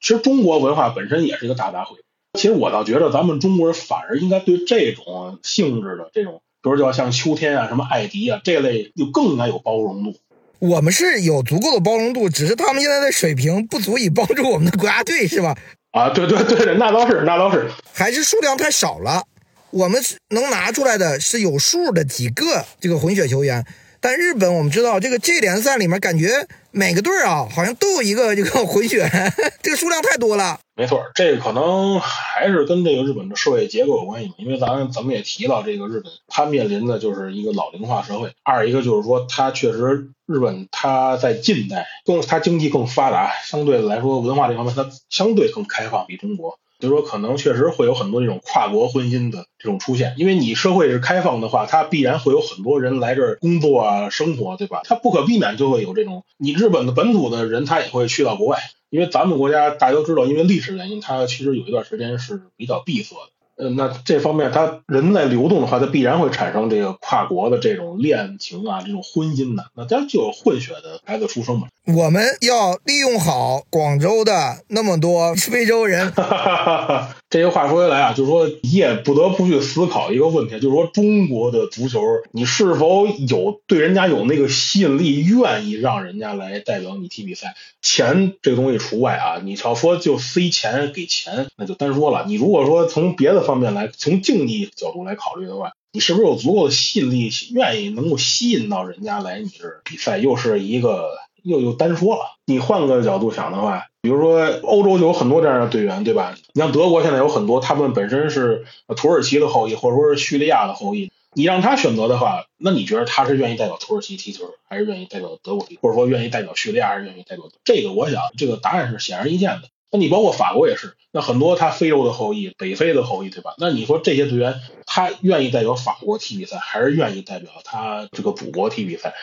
[0.00, 1.98] 其实中国文化本身也是一个大杂烩。
[2.38, 10.14] 其实我倒觉得咱们中国人反而应该对这种性质的这种，比如叫像秋天啊、什么艾迪啊这类，就更应该有包容度。
[10.60, 15.56] 我们是有足够的包容度，只是他们现在的水平不足以帮助我们的国家队，是吧？
[15.90, 19.24] 啊，对对对的，那倒是，那倒是，还是数量太少了。
[19.70, 23.64] 我们能拿出来的是有数的几个这个混血球员，
[24.00, 29.08] 但日本我们知道，这个 J 联赛里面感觉每个队儿啊，好像都有一个这个混血，
[29.62, 30.58] 这个数量太多了。
[30.76, 46.58] 没错，这个可能还是跟这个日本的社会结构有关系，因为咱咱们也提到，这个日本它面临的就是一个老龄化社会，二一个就是说它确实日本它在近代更它经济更发达，相对来说文化这方面它相对更开放，比中国。
[46.80, 54.80] 就是说，可能确实会有很多这种跨国婚姻的这种出现，因为你社会是开放的话，它必然会有很多人来这儿工作啊、生活，对吧？
[54.84, 58.58] 它不可避免就会有这种，你日本的本土的人他也会去到国外，
[58.88, 63.39] 因为咱们国家大家都知道，因为历史原因，它其实有一段时间是比较闭塞的。
[63.60, 71.68] 呃，那这方面，他人在流动的话，他必然会产生这个跨国的这种恋情啊，这种婚姻的，那当然就有混血的孩子出生嘛。
[71.86, 74.32] 我们要利用好广州的
[74.68, 76.12] 那么多非洲人。
[77.30, 82.00] 这些话说回来啊，就是说你也不得不去思考一个问题，就是说中国的足球，
[82.32, 87.54] 你是否有对人家有那个吸引力，愿意让人家来代表你踢比赛？
[87.80, 92.24] 钱这个东西除外啊，你要说就塞钱给钱，那就单说了。
[92.26, 100.18] 你如果说从别的方面来，从竞技角度来考虑的话，你是不是有足够的吸引力，愿意能够吸引到人家来你这比赛？
[100.18, 101.10] 又是一个
[101.44, 102.39] 又又单说了。
[102.50, 106.34] 你换个角度想的话，比如说欧洲有很多这样的队员，对吧？
[106.52, 108.64] 你像德国现在有很多，他们本身是
[108.96, 111.12] 土耳其的后裔，或者说是叙利亚的后裔。
[111.32, 117.44] 你让他选择的话，那你觉得他是愿意代表土耳其踢球，还是愿意代表德国踢，或者说愿意代表叙利亚，还是愿意代表？
[117.62, 119.68] 这个我想，这个答案是显而易见的。
[119.92, 123.54] 那你包括法国也是，那很多他非洲的后裔、北非的后裔，对吧？
[123.58, 129.14] 那你说这些队员，他愿意代表法国踢比赛，还是愿意代表他这个祖国踢比赛？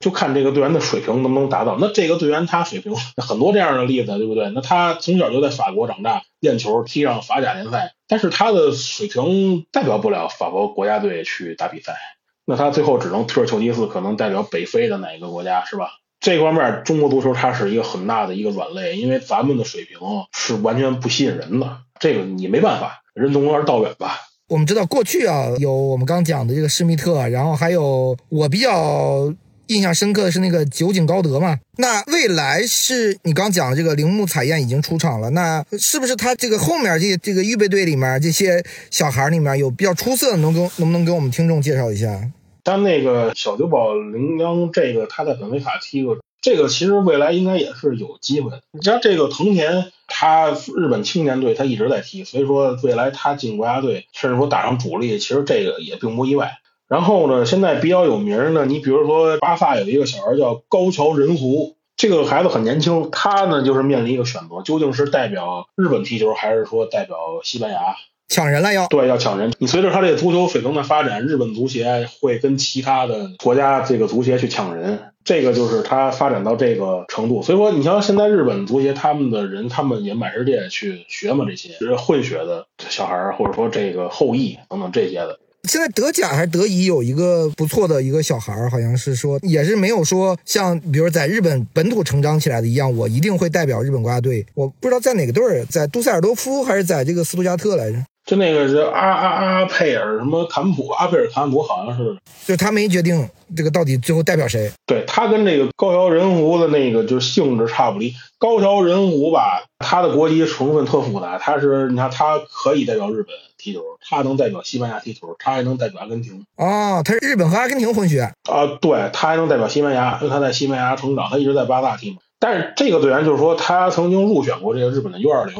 [0.00, 1.78] 就看这个队员的水平能不能达到。
[1.80, 4.50] 那这个队员他水平很多这样的例子，对不对？
[4.50, 11.96] 那他从小就在法国长大，练球踢上法甲联赛，但是他的水平代表不了法国国家队去打比赛。
[12.44, 15.88] 那他最后只能退而求其次，可能代表北非的哪一个国家，是吧？
[16.20, 19.98] 这方面中国足球它是一个很大的一个软肋，因为咱们的水平
[20.32, 21.78] 是完全不吸引人的。
[21.98, 24.18] 这个你没办法，人从而道远吧。
[24.48, 29.32] 我们知道过去啊，有我们刚讲的这个施密特，然后还有我比较。
[29.68, 31.58] 印象深刻的是那个酒井高德嘛？
[31.78, 42.30] 那未来是你刚讲的这个铃木彩燕已经出场了，那是不是他这个后面这这个预备队里面这些小孩里面有比较出色的，能跟能不能给我们听众介绍一下？
[42.62, 48.62] 但那个小酒保铃央这个他在本菲卡踢过，这个其实未来应该也是有机会的。
[48.72, 56.52] 你像这个藤田，他日本青年队他一直在踢，所以说未来他进国家队，甚至说打上主力，其实这个也并不意外。
[56.88, 67.80] 然后呢，现在比较有名的，你比如说巴萨有一个小孩叫高桥仁湖，这个孩子很年轻，他呢就是面临一个选择，究竟是代表日本踢球，还是说代表西班牙
[68.28, 68.86] 抢人了要？
[68.88, 69.52] 对，要抢人。
[69.58, 77.42] 你随着他这个足球水平的发展，日本足协会跟其他的国家这个足协去抢人，这个就是他发展到这个程度。
[77.42, 85.38] 所以说，你像现在日本足协他们的人，他们也满世界去学嘛，这些混血的小孩或者说这个后裔等等这些的。
[85.68, 94.46] 现在德甲还是德乙有一个不错的一个小孩儿，好像是说也是没有说像比如在日本本土成长起来的一样，我一定会代表日本国家队。
[94.54, 97.98] 我不知道在哪个队儿，在杜塞尔多夫还是在这个斯图加特来着？
[98.24, 102.16] 就那个是阿阿阿佩尔什么坎普，阿佩尔坎普好像是，
[102.46, 104.72] 就他没决定这个到底最后代表谁。
[104.86, 108.14] 对他跟这个高桥仁吾的那个就是性质差不离。
[108.38, 116.46] 高桥仁吾吧，他的国籍成分特复杂，他是你看他可以代表日本踢球，他能代表西班牙踢球，他还能代表阿根廷。
[116.56, 118.66] 哦，他是日本和阿根廷混血啊？
[118.80, 122.16] 对，他还能代表西班牙，因为他在西班牙成长，他一直在巴萨踢嘛。
[122.38, 125.54] 但是这个队员就是说，他曾经入选过这个日本的 U 二零。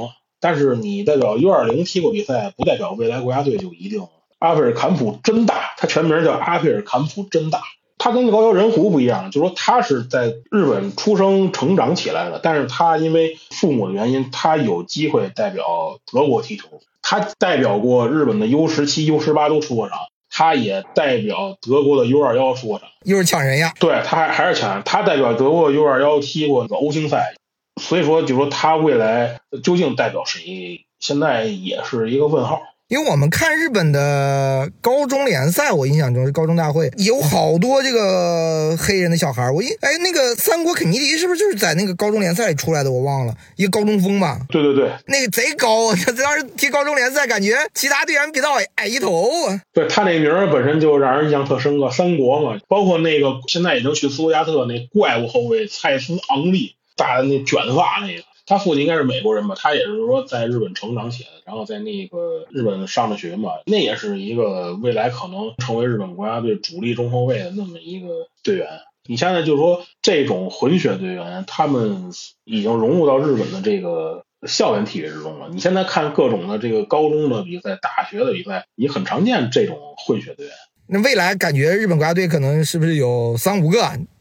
[0.45, 4.07] 但是你代表 U 二零踢过比赛，不代表未来国家队就一定。
[4.39, 7.63] 阿佩尔坎普真大，他全名叫阿佩尔坎普真大。
[7.97, 15.65] 他跟高桥仁湖不一样，就是说他是在日本出生成长起来的，但是他因为父母的原因，他有机会代表
[16.13, 16.67] 德国踢球。
[17.01, 19.97] 他代表过日本的 U 十七、U 十八都出过场，
[20.29, 22.89] 他也代表德国的 U 二幺出过场。
[23.05, 23.73] 又是抢人呀？
[23.81, 24.83] 对，他还还是抢人。
[24.85, 27.35] 他代表德国 U 二幺踢过欧青赛。
[27.83, 32.61] 所以说，就说他未来究竟代表谁，现在也是一个问号。
[32.89, 39.51] 因为我们看日本的高中联赛，我印象中是高中大会，有好多这个黑人的小孩。
[39.51, 42.93] 我一哎，那个三国肯尼迪是不是就是在那个高中联赛里出来的？
[42.93, 44.39] 我忘了，一个高中锋吧。
[44.51, 49.63] 对对对，那个贼高，他当时踢高中联赛，感觉其他队员比他矮一头啊。
[49.73, 56.77] 对他那名儿本身就让人印象特深刻，三国嘛，包括那个现在已经去斯图加特那怪物后卫蔡斯昂利。
[56.97, 59.55] 大的那卷发那个，他父亲应该是美国人吧？
[59.57, 63.51] 他也是说在日本成长起来，然后在那个日本上的学嘛。
[63.67, 68.09] 那也是一个未来可能成为日本国家队主力中后卫的那么一个
[68.43, 68.69] 队员。
[69.07, 72.11] 你现在就是说这种混血队员，他们
[72.45, 75.49] 已经融入到日本的这个校园体育之中了。
[75.51, 80.55] 你现在看各种的这个高中的比赛、大学的比赛，你很常见这种混血队员。
[80.87, 83.79] 那未来感觉日本国家队可能是不是有三五个？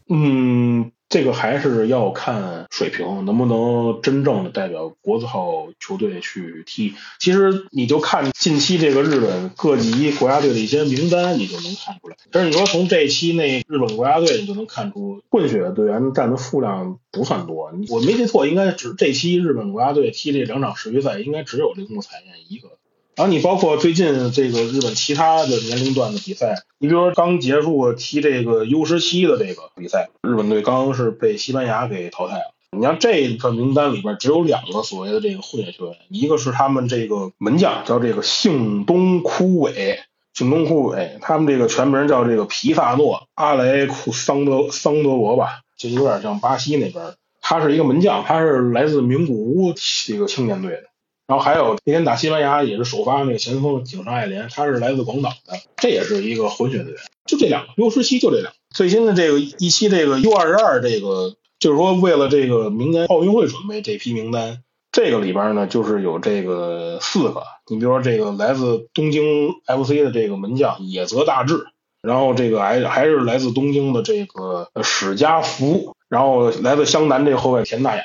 [0.09, 0.91] 嗯。
[1.13, 6.95] 这个还是要看水平，能不能真正的代表国字号球队去踢。
[7.19, 12.17] 其实你就看近期这个日本各级国家队的一些名单，你就能看出来。
[12.31, 17.71] 但是你说从这期那日本国家队，你就能看出混血的队员占的数量不算多。
[17.89, 22.69] 我没记错，应该只这期日本国家队踢这两场世预赛，应该只有铃木彩彦一个。
[23.15, 32.53] 然后你包括最近这个日本其他的年龄段的比赛，你比如说刚结束踢这个 U 十七的这个比赛，日本队刚刚是被西班牙给淘汰了。
[32.75, 39.99] 你像这个名单里边只有两个所谓的这个混血球员，一个是他们这个门将叫这个幸东枯尾，
[40.33, 49.71] 幸东枯尾，他们这个全名叫这个皮萨诺阿雷库桑德桑德罗吧，就有点像巴西那边，他是一个门将，他是来自名古屋
[50.07, 50.83] 这个青年队的。
[51.27, 57.01] 然后还有那天打西班牙也是首发那个前锋井上爱莲，他是来自广岛的，这也是一个混血队员。
[57.25, 58.57] 就这两个 U 十七就这两个。
[58.69, 71.67] 最新的这个一期这个 U 二十二这个就是说为了这个明年奥运会准备这批名单，这个里边呢就是有这个四个，你比如说这个来自东京 FC 的这个门将野泽大志，
[72.01, 78.03] 然后这个还还是来自东京的这个史家福，然后来自湘南这个后卫田大雅，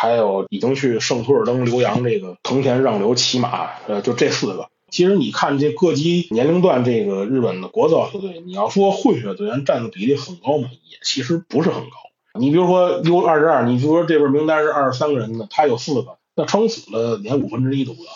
[0.00, 4.70] 还有已经去圣托尔登留洋这个藤田让流骑马，呃，就这四个。
[4.90, 11.96] 其实你看这各级年龄段这个日本的国字球队，你要说混血队员占的比例很高嘛，也其实不是很高。
[12.40, 18.10] 你比如说 U 二十二，你比如说这份名单是二十三个人的，他有四个，那撑死了连五分之一都不到。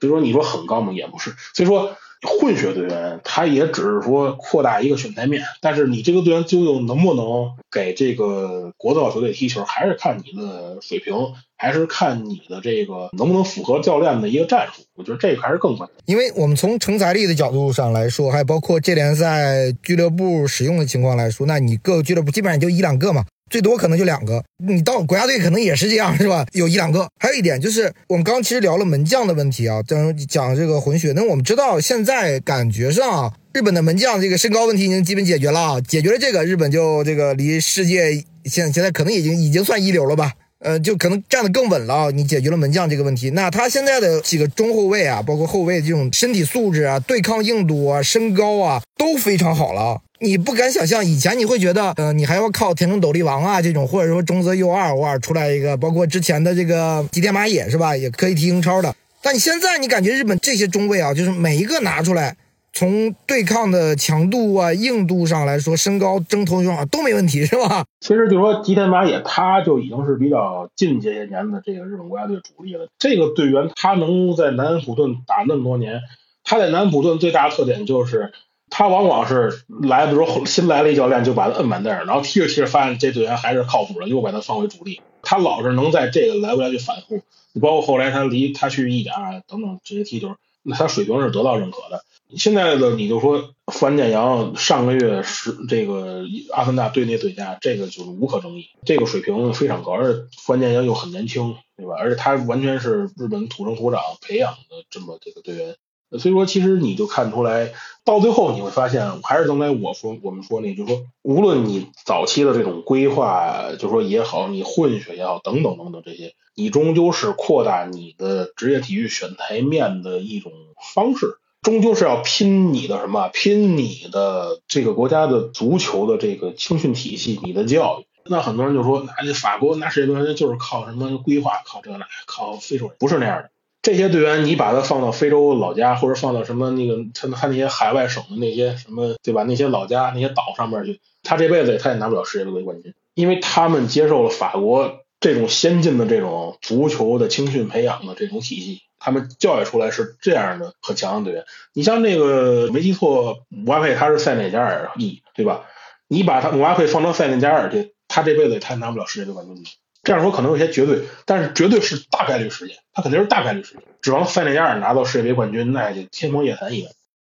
[0.00, 0.92] 所以说你说很高吗？
[0.92, 1.36] 也不是。
[1.54, 11.14] 所以说混血队员他也只是说扩大一个选材面，但是你这个队员究竟能不能给这个国字号球队踢球，还是看你的水平，
[11.56, 14.82] 还是看你的这个能不能符合教练的一个战术。
[14.96, 15.96] 我觉得这个还是更关键。
[16.06, 23.24] 因为我们从成才力的角度上来说，还包括这联赛俱乐部使用的情况来说，那你各个俱乐部基本上就一两个嘛。
[23.48, 26.46] 最多可能就两个，你到国家队可能也是这样，是吧？
[26.52, 27.08] 有一两个。
[27.18, 31.12] 还有一点就是，我们刚刚其实聊了门将的问题啊，讲讲这个混血。
[31.14, 38.12] 那我们知道，现在感觉上日本的门将这个身高问题已经基本解决了，解决了这个，日本就这个离世界
[38.44, 40.32] 现现在可能已经已经算一流了吧？
[40.60, 42.10] 呃，就可能站得更稳了。
[42.10, 50.00] 你解决了门将这个问题，那他现在的几个中后卫啊，包括后卫这种身体素质啊、对抗硬度啊、身高啊，都非常好了。
[50.20, 58.92] 你不敢想象，以前你会觉得，呃，你还要靠田中斗笠王啊这种，或者说中泽佑二偶尔出来一个，包括之前的这个吉田麻也是吧，也可以踢英超的。
[59.22, 62.36] 但你现在你感觉日本这些中卫啊，就是每一个拿出来，
[62.72, 67.84] 从对抗的强度啊、硬度上来说，身高、争头球啊都没问题，是吧？
[68.00, 72.88] 其实就是说吉田麻也，他就已经是比较近这些年的这个日本国家队主力了。
[72.98, 76.00] 这个队员他能在南安普顿打那么多年，
[76.42, 78.32] 他在南安普顿最大的特点就是。
[78.70, 85.00] 他往往是来，比如说新来了一教练，就把他摁板凳，然后踢着踢着发现这队员还是靠谱的，又把他放回主力。
[85.22, 87.22] 他老是能在这个来回来去反复。
[87.52, 92.04] 你包括后来他离他去意甲等等这些踢球，那他水平是得到认可的。
[92.36, 101.94] 现在的你就说范建阳上个月是这个阿森纳队内最佳，这个就是无可争议，这个水平非常高，而且范建阳又很年轻，对吧？
[101.98, 105.74] 而且他完全是日本土生土长培养的这么这个队员。
[106.16, 107.72] 所以说，其实你就看出来，
[108.04, 120.52] 到最后你会发现，还是刚才我说我们说那，就是说，无论你早期的这种规划，就是说也好，你混血也好，等等等等这些，你终究是扩大你的职业体育选台面的一种
[120.94, 128.06] 方式，终究是要拼你的什么，拼你的这个国家的足球的这个青训体系，你的教育。
[128.30, 133.50] 那很多人就说，那法国拿世界杯就是靠什么规划，靠这那，靠非洲人，不是那样的。
[133.80, 139.44] 这些队员，你把他放到非洲老家，或者放到什么那个他他那些海外省的那些什么，对吧？
[139.44, 151.44] 那些老家那些岛上面去，他这辈子他也拿不了世界杯冠军，因为他们接受了法国这种先进的这种足球的青训培养的这种体系，他们教育出来是这样的很强的队员。
[151.72, 155.64] 你像那个没记错，姆巴佩他是塞内加尔裔，对吧？
[156.08, 159.64] 你把他姆巴佩放到塞内加尔去，他这辈子他也拿不了世界杯冠军。
[160.02, 163.82] 这样说可能有些绝对，但是绝对是大概率事件，他肯定是大概率事件。
[164.00, 166.92] 指望塞内加尔拿到世界杯冠军，那就天方夜谭一般。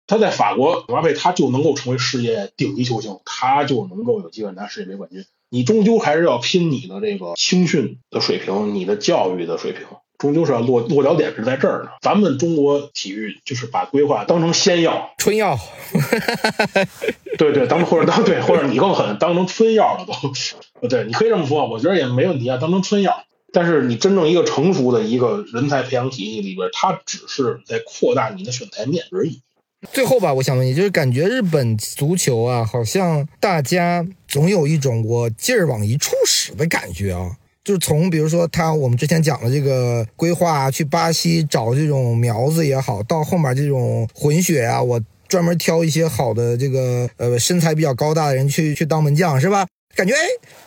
[0.06, 5.24] 他在法国，姆巴佩他就能够成为世界顶级球星，他就能够有机会拿世界杯冠军。
[5.50, 9.86] 你终究还是要拼你的这个青训的水平，你的教育的水平，
[10.18, 11.90] 终究是要落落脚点是在这儿呢。
[12.02, 15.58] 咱们中国体育就是把规划当成仙药、春药，
[17.38, 20.12] 对对，当或者当对，或者你更狠，当成春药了都。
[20.80, 23.24] 不对，你可以这么说，我觉得也没问题啊，当成春药。
[23.52, 29.40] 但是你真正一个成熟的一个人才培养体系里边，它只是在扩大你的选材面而已。
[29.92, 37.36] 最后吧，我想问你，就是感觉日本足球啊，好像大家总有一种我劲儿往一处使的感觉啊。
[37.68, 44.98] 就是从比如说他我们之前讲的这个规划，去巴西找这种苗子也好，到后面这种混血啊，我
[45.28, 49.66] 专门挑一些好的这个呃身材比较高大的人去去当门将，是吧？
[49.94, 50.20] 感觉哎，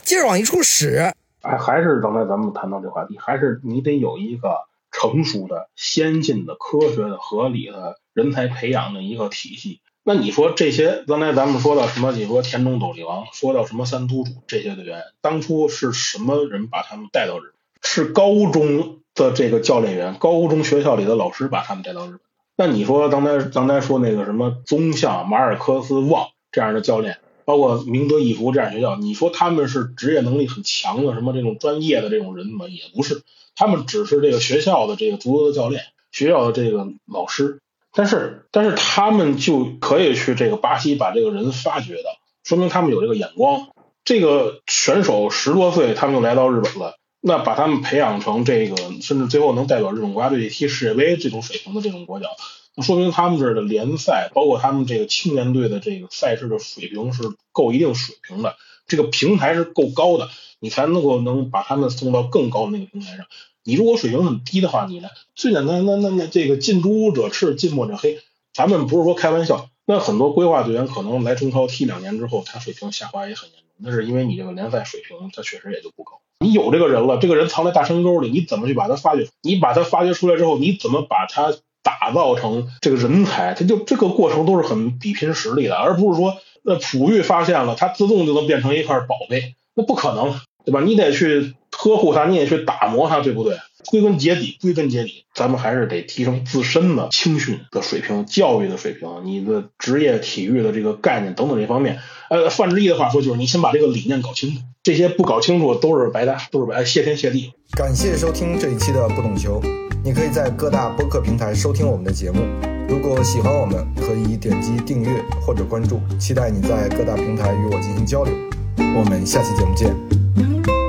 [0.04, 4.50] 劲儿往一处使，哎，还是刚才咱们谈到这话题，还是你得有一个
[4.92, 9.82] 成熟的、先进的、科学的、合理的人才培养的一个体系。
[10.04, 12.12] 那你说这些，刚才咱们说到什么？
[12.12, 17.54] 你说田中斗笠王，说到什么三都主这些队员，当初是什么人把他们带到日本？
[17.84, 22.20] 是高中的这个教练员，高中学校里的老师把他们带到日本。
[22.56, 27.20] 那你说刚才刚才说那个什么宗像马尔科斯旺这样的教练？
[27.46, 32.68] 包括明德义塾这样学校，你说他们是职业能力很强的什么这种专业的这种人吗？
[32.68, 33.22] 也不是，
[33.56, 37.60] 他们只是这个学校的这个足球的教练，学校的这个老师。
[37.94, 42.04] 但是，但是他们就可以去这个巴西把这个人发掘的，
[42.44, 43.68] 说明他们有这个眼光。
[44.04, 52.30] 这个选手十多岁他们就来到日本了，那把他们培养成这个，甚至最后能代表日本国家队踢世界杯这种水平的这种国脚，
[52.76, 58.56] 那说明他们这儿的联赛，包括他们这个青年队的这个赛事的水平是够一定水平的，
[58.88, 60.30] 这个平台是够高的，
[60.62, 63.26] 你才能够能把他们送到更高的那个平台上。
[63.64, 68.20] 你如果水平很低的话，你呢最简单，那那那这个近朱者赤，近墨者黑，
[68.54, 69.68] 咱们不是说开玩笑。
[69.86, 73.66] 那很多规划队员可能来中超踢两年之后，他水平下滑也很严重。
[73.84, 76.22] 那是因为你这个联赛水平，他确实也就不高。
[76.40, 79.28] 你有这个人了，这个人藏在大山沟里，你怎么去把他发掘？
[79.42, 81.54] 你把他发掘出来之后，你怎么把他
[81.84, 83.54] 打造成这个人才？
[83.54, 90.82] 他就这个过程都是很比拼实力的，而不是说那璞玉发现了，他自动就能变成一块宝贝，那不可能，对吧？
[90.82, 93.58] 你得去呵护他，你也去打磨他，对不对？
[93.90, 101.98] 归根结底，归根结底，咱们还是得提升自身的青训的水平、教育的水平，你的职业体育的这个概念等等这方面。
[102.30, 107.52] 呃，范志毅的话说就是，你先把这个理念搞清楚，这些不搞清楚都是白搭，都是白谢天谢地。
[107.72, 109.60] 感谢收听这一期的不懂球，
[110.06, 112.42] 你可以在各大播客平台收听我们的节目。
[112.88, 115.10] 如果喜欢我们，可以点击订阅
[115.42, 118.34] 或者关注，期待你在各大平台与我进行交流。
[118.78, 120.81] 我们下期节目见。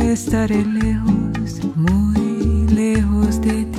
[0.00, 3.73] estaré lejos, muy lejos de ti.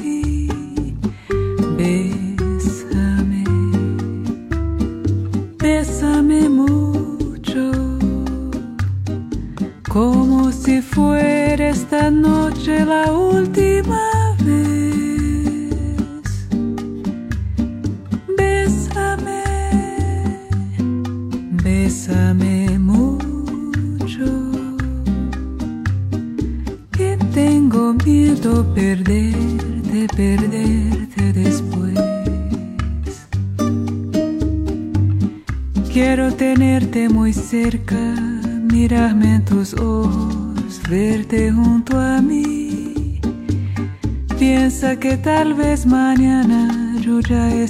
[45.25, 47.64] tal vez mañana yo ya he